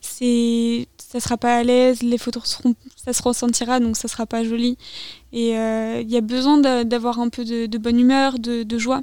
C'est, 0.00 0.88
ça 0.98 1.20
sera 1.20 1.36
pas 1.36 1.56
à 1.56 1.62
l'aise, 1.62 2.02
les 2.02 2.18
photos 2.18 2.44
seront, 2.44 2.74
ça 2.96 3.12
se 3.12 3.22
ressentira, 3.22 3.80
donc 3.80 3.96
ça 3.96 4.08
sera 4.08 4.26
pas 4.26 4.42
joli. 4.44 4.76
Et 5.32 5.56
euh, 5.58 6.00
il 6.02 6.10
y 6.10 6.16
a 6.16 6.20
besoin 6.20 6.58
d'a- 6.58 6.84
d'avoir 6.84 7.20
un 7.20 7.28
peu 7.28 7.44
de, 7.44 7.66
de 7.66 7.78
bonne 7.78 8.00
humeur, 8.00 8.38
de, 8.38 8.62
de 8.64 8.78
joie. 8.78 9.02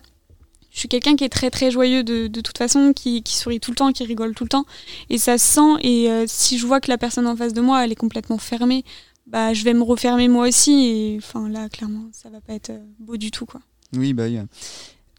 Je 0.71 0.79
suis 0.79 0.88
quelqu'un 0.89 1.15
qui 1.15 1.23
est 1.23 1.29
très 1.29 1.51
très 1.51 1.69
joyeux 1.69 2.03
de, 2.03 2.25
de 2.27 2.41
toute 2.41 2.57
façon, 2.57 2.93
qui, 2.93 3.21
qui 3.21 3.35
sourit 3.38 3.59
tout 3.59 3.69
le 3.69 3.75
temps, 3.75 3.91
qui 3.91 4.03
rigole 4.05 4.33
tout 4.33 4.43
le 4.43 4.50
temps. 4.50 4.65
Et 5.12 5.19
ça 5.19 5.38
se 5.38 5.45
sent. 5.45 5.75
Et 5.81 6.09
euh, 6.12 6.25
si 6.27 6.57
je 6.57 6.65
vois 6.65 6.81
que 6.81 6.89
la 6.89 6.97
personne 6.97 7.27
en 7.27 7.35
face 7.35 7.53
de 7.53 7.62
moi, 7.62 7.85
elle 7.85 7.91
est 7.91 7.95
complètement 7.95 8.39
fermée, 8.39 8.83
bah, 9.27 9.53
je 9.53 9.63
vais 9.63 9.75
me 9.75 9.83
refermer 9.83 10.27
moi 10.27 10.47
aussi. 10.47 10.88
Et 10.88 11.17
enfin, 11.19 11.47
là, 11.47 11.69
clairement, 11.69 12.09
ça 12.12 12.29
va 12.29 12.41
pas 12.41 12.53
être 12.53 12.71
euh, 12.71 12.83
beau 13.00 13.17
du 13.17 13.29
tout, 13.29 13.45
quoi. 13.45 13.62
Oui, 13.95 14.13
bah 14.13 14.23
oui. 14.25 14.39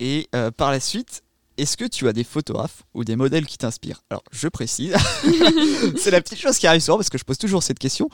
Et 0.01 0.29
euh, 0.35 0.51
par 0.51 0.71
la 0.71 0.81
suite, 0.81 1.23
est-ce 1.57 1.77
que 1.77 1.85
tu 1.85 2.09
as 2.09 2.13
des 2.13 2.25
photographes 2.25 2.83
ou 2.95 3.05
des 3.05 3.15
modèles 3.15 3.47
qui 3.47 3.59
t'inspirent? 3.59 4.03
Alors, 4.11 4.25
je 4.33 4.49
précise, 4.49 4.95
c'est 5.97 6.11
la 6.11 6.21
petite 6.21 6.39
chose 6.39 6.59
qui 6.59 6.67
arrive 6.67 6.81
souvent 6.81 6.97
parce 6.99 7.11
que 7.11 7.19
je 7.19 7.25
pose 7.25 7.39
toujours 7.39 7.63
cette 7.63 7.79
question, 7.79 8.09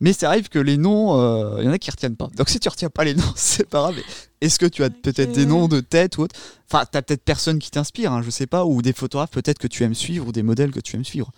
mais 0.00 0.14
ça 0.14 0.28
arrive 0.28 0.48
que 0.48 0.58
les 0.58 0.78
noms, 0.78 1.20
euh, 1.20 1.56
il 1.58 1.66
y 1.66 1.68
en 1.68 1.72
a 1.72 1.78
qui 1.78 1.90
retiennent 1.90 2.16
pas. 2.16 2.28
Donc, 2.36 2.48
si 2.48 2.58
tu 2.58 2.68
retiens 2.68 2.88
pas 2.88 3.04
les 3.04 3.14
noms, 3.14 3.22
c'est 3.36 3.68
pas 3.68 3.80
grave. 3.80 3.96
Est-ce 4.40 4.58
que 4.58 4.66
tu 4.66 4.82
as 4.82 4.90
peut-être 4.90 5.32
des 5.32 5.46
noms 5.46 5.68
de 5.68 5.80
tête 5.80 6.18
ou 6.18 6.22
autre? 6.22 6.36
Enfin, 6.70 6.84
t'as 6.90 7.02
peut-être 7.02 7.22
personne 7.22 7.58
qui 7.58 7.70
t'inspire, 7.70 8.12
hein, 8.12 8.22
je 8.24 8.30
sais 8.30 8.46
pas, 8.46 8.64
ou 8.64 8.82
des 8.82 8.92
photographes 8.92 9.30
peut-être 9.30 9.58
que 9.58 9.66
tu 9.66 9.82
aimes 9.84 9.94
suivre 9.94 10.28
ou 10.28 10.32
des 10.32 10.42
modèles 10.42 10.72
que 10.72 10.80
tu 10.80 10.96
aimes 10.96 11.04
suivre. 11.04 11.30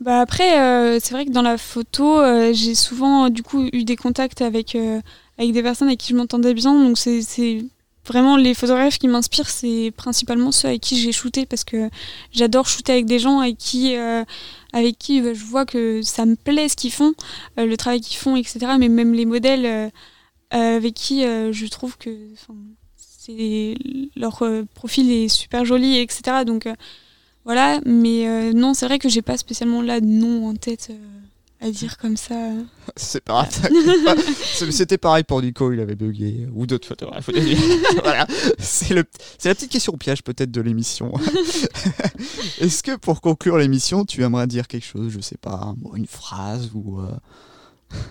Bah 0.00 0.20
après, 0.20 0.60
euh, 0.60 0.98
c'est 1.02 1.12
vrai 1.12 1.26
que 1.26 1.32
dans 1.32 1.42
la 1.42 1.58
photo, 1.58 2.20
euh, 2.20 2.52
j'ai 2.52 2.74
souvent 2.74 3.26
euh, 3.26 3.28
du 3.30 3.42
coup 3.42 3.68
eu 3.72 3.82
des 3.82 3.96
contacts 3.96 4.42
avec, 4.42 4.76
euh, 4.76 5.00
avec 5.38 5.52
des 5.52 5.62
personnes 5.62 5.88
avec 5.88 5.98
qui 5.98 6.12
je 6.12 6.16
m'entendais 6.16 6.54
bien. 6.54 6.72
Donc 6.72 6.96
c'est 6.98 7.64
vraiment 8.08 8.36
les 8.36 8.54
photographes 8.54 8.98
qui 8.98 9.08
m'inspirent, 9.08 9.48
c'est 9.48 9.92
principalement 9.96 10.50
ceux 10.50 10.68
avec 10.68 10.80
qui 10.80 10.98
j'ai 10.98 11.12
shooté 11.12 11.46
parce 11.46 11.64
que 11.64 11.88
j'adore 12.32 12.66
shooter 12.66 12.92
avec 12.92 13.06
des 13.06 13.18
gens 13.18 13.40
avec 13.40 13.56
qui, 13.58 13.96
euh, 13.96 14.24
avec 14.72 14.98
qui 14.98 15.20
euh, 15.20 15.34
je 15.34 15.44
vois 15.44 15.66
que 15.66 16.02
ça 16.02 16.26
me 16.26 16.34
plaît 16.34 16.68
ce 16.68 16.76
qu'ils 16.76 16.92
font, 16.92 17.12
euh, 17.58 17.66
le 17.66 17.76
travail 17.76 18.00
qu'ils 18.00 18.16
font, 18.18 18.36
etc. 18.36 18.58
Mais 18.78 18.88
même 18.88 19.12
les 19.12 19.26
modèles 19.26 19.66
euh, 19.66 19.88
euh, 20.54 20.76
avec 20.76 20.94
qui 20.94 21.24
euh, 21.24 21.52
je 21.52 21.66
trouve 21.66 21.98
que 21.98 22.10
c'est 22.96 23.76
leur 24.16 24.42
euh, 24.42 24.64
profil 24.74 25.10
est 25.12 25.28
super 25.28 25.66
joli, 25.66 25.98
etc. 25.98 26.44
Donc 26.46 26.66
voilà, 27.44 27.80
mais 27.84 28.52
non, 28.54 28.74
c'est 28.74 28.86
vrai 28.86 28.98
que 28.98 29.08
j'ai 29.08 29.22
pas 29.22 29.36
spécialement 29.36 29.82
là 29.82 30.00
de 30.00 30.06
nom 30.06 30.48
en 30.48 30.54
tête 30.54 30.90
à 31.60 31.70
dire 31.70 31.96
comme 31.98 32.16
ça. 32.16 32.34
C'est 32.96 33.22
pas 33.22 33.48
grave, 33.50 34.18
C'était 34.70 34.98
pareil 34.98 35.24
pour 35.24 35.42
Nico, 35.42 35.72
il 35.72 35.80
avait 35.80 35.96
bugué, 35.96 36.48
ou 36.52 36.66
d'autres 36.66 36.86
photographes. 36.86 37.30
voilà, 38.02 38.26
c'est 38.58 38.94
la 38.94 39.04
petite 39.04 39.70
question 39.70 39.96
piège 39.96 40.22
peut-être 40.22 40.50
de 40.50 40.60
l'émission. 40.60 41.12
Est-ce 42.60 42.82
que 42.82 42.96
pour 42.96 43.20
conclure 43.20 43.58
l'émission, 43.58 44.04
tu 44.04 44.22
aimerais 44.22 44.46
dire 44.46 44.68
quelque 44.68 44.86
chose, 44.86 45.12
je 45.12 45.20
sais 45.20 45.38
pas, 45.38 45.74
une 45.94 46.06
phrase 46.06 46.70
ou... 46.74 47.00
euh, 47.00 47.10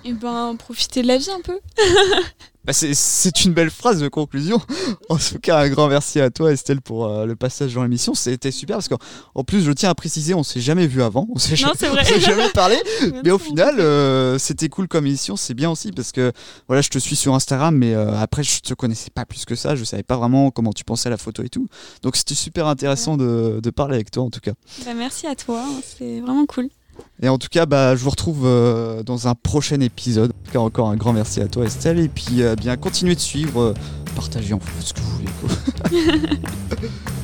Et 0.06 0.14
ben, 0.14 0.56
profiter 0.58 1.02
de 1.02 1.08
la 1.08 1.18
vie 1.18 1.30
un 1.30 1.42
peu. 1.42 1.60
bah, 2.66 2.74
c'est- 2.74 3.46
une 3.46 3.54
belle 3.54 3.70
phrase 3.70 4.00
de 4.00 4.08
conclusion. 4.08 4.60
En 5.10 5.16
tout 5.18 5.40
cas, 5.40 5.60
un 5.60 5.70
grand 5.70 5.88
merci 5.88 6.20
à 6.20 6.30
toi 6.30 6.52
Estelle 6.52 6.82
pour 6.82 7.06
euh, 7.06 7.26
le 7.26 7.36
passage 7.38 7.74
dans 7.74 7.84
l'émission. 7.84 8.14
C'était 8.14 8.52
super 8.52 8.78
parce 8.78 8.88
qu'en 8.90 8.98
en 9.36 9.44
plus, 9.46 9.62
je 9.64 9.72
tiens 9.72 9.90
à 9.90 9.96
préciser, 9.96 10.34
on 10.34 10.44
s'est 10.44 10.60
jamais 10.60 10.86
vu 10.88 11.02
avant, 11.02 11.28
on 11.34 11.38
s'est 11.40 11.56
jamais, 11.56 11.74
c'est 11.78 11.88
vrai. 11.90 12.02
on 12.02 12.06
s'est 12.06 12.20
jamais 12.20 12.50
parlé. 12.50 12.76
Mais 13.24 13.32
au 13.32 13.38
final, 13.38 13.80
euh, 13.80 14.38
c'était 14.38 14.68
cool 14.70 14.88
comme 14.90 15.06
émission. 15.06 15.36
C'est 15.38 15.54
bien 15.54 15.70
aussi 15.70 15.92
parce 15.92 16.12
que 16.12 16.34
voilà, 16.68 16.82
je 16.82 16.90
te 16.90 17.00
suis 17.00 17.16
sur 17.16 17.34
Instagram, 17.36 17.76
mais 17.76 17.94
euh, 17.94 18.18
après, 18.20 18.44
je 18.44 18.60
te 18.60 18.74
connaissais 18.74 19.12
pas 19.12 19.26
plus 19.26 19.46
que 19.46 19.56
ça. 19.56 19.76
Je 19.76 19.84
savais 19.84 20.04
pas 20.04 20.18
vraiment 20.18 20.52
comment 20.52 20.74
tu 20.74 20.84
pensais 20.84 21.08
à 21.08 21.12
la 21.12 21.18
photo 21.18 21.44
et 21.44 21.50
tout. 21.50 21.68
Donc, 22.02 22.16
c'était 22.18 22.36
super 22.36 22.68
intéressant 22.68 23.16
de, 23.18 23.60
de 23.62 23.70
parler 23.70 23.96
avec 23.96 24.12
toi 24.12 24.24
en 24.24 24.30
tout 24.30 24.42
cas. 24.42 24.54
Bah, 24.86 24.94
merci 24.94 25.26
à 25.28 25.36
toi, 25.36 25.64
c'est 25.98 26.20
vraiment 26.20 26.46
cool. 26.46 26.68
Et 27.22 27.30
en 27.30 27.38
tout 27.38 27.48
cas, 27.50 27.66
bah, 27.66 27.96
je 27.96 28.04
vous 28.04 28.12
retrouve 28.12 28.44
euh, 28.46 29.02
dans 29.04 29.28
un 29.28 29.34
prochain 29.36 29.80
épisode. 29.80 30.32
En 30.32 30.46
tout 30.46 30.52
cas, 30.52 30.60
encore 30.60 30.90
un 30.90 30.96
grand 30.96 31.14
merci 31.14 31.42
à 31.42 31.48
toi 31.48 31.66
Estelle. 31.66 32.00
Et 32.00 32.10
puis, 32.10 32.42
euh, 32.44 32.56
bien, 32.56 32.78
continuez 32.78 33.16
de 33.16 33.20
suivre, 33.20 33.62
euh, 33.62 33.74
partagez 34.16 34.54
en 34.54 34.60
fait 34.60 34.82
ce 34.82 34.94
que 34.94 35.00
vous 35.00 35.12
voulez. 35.18 36.10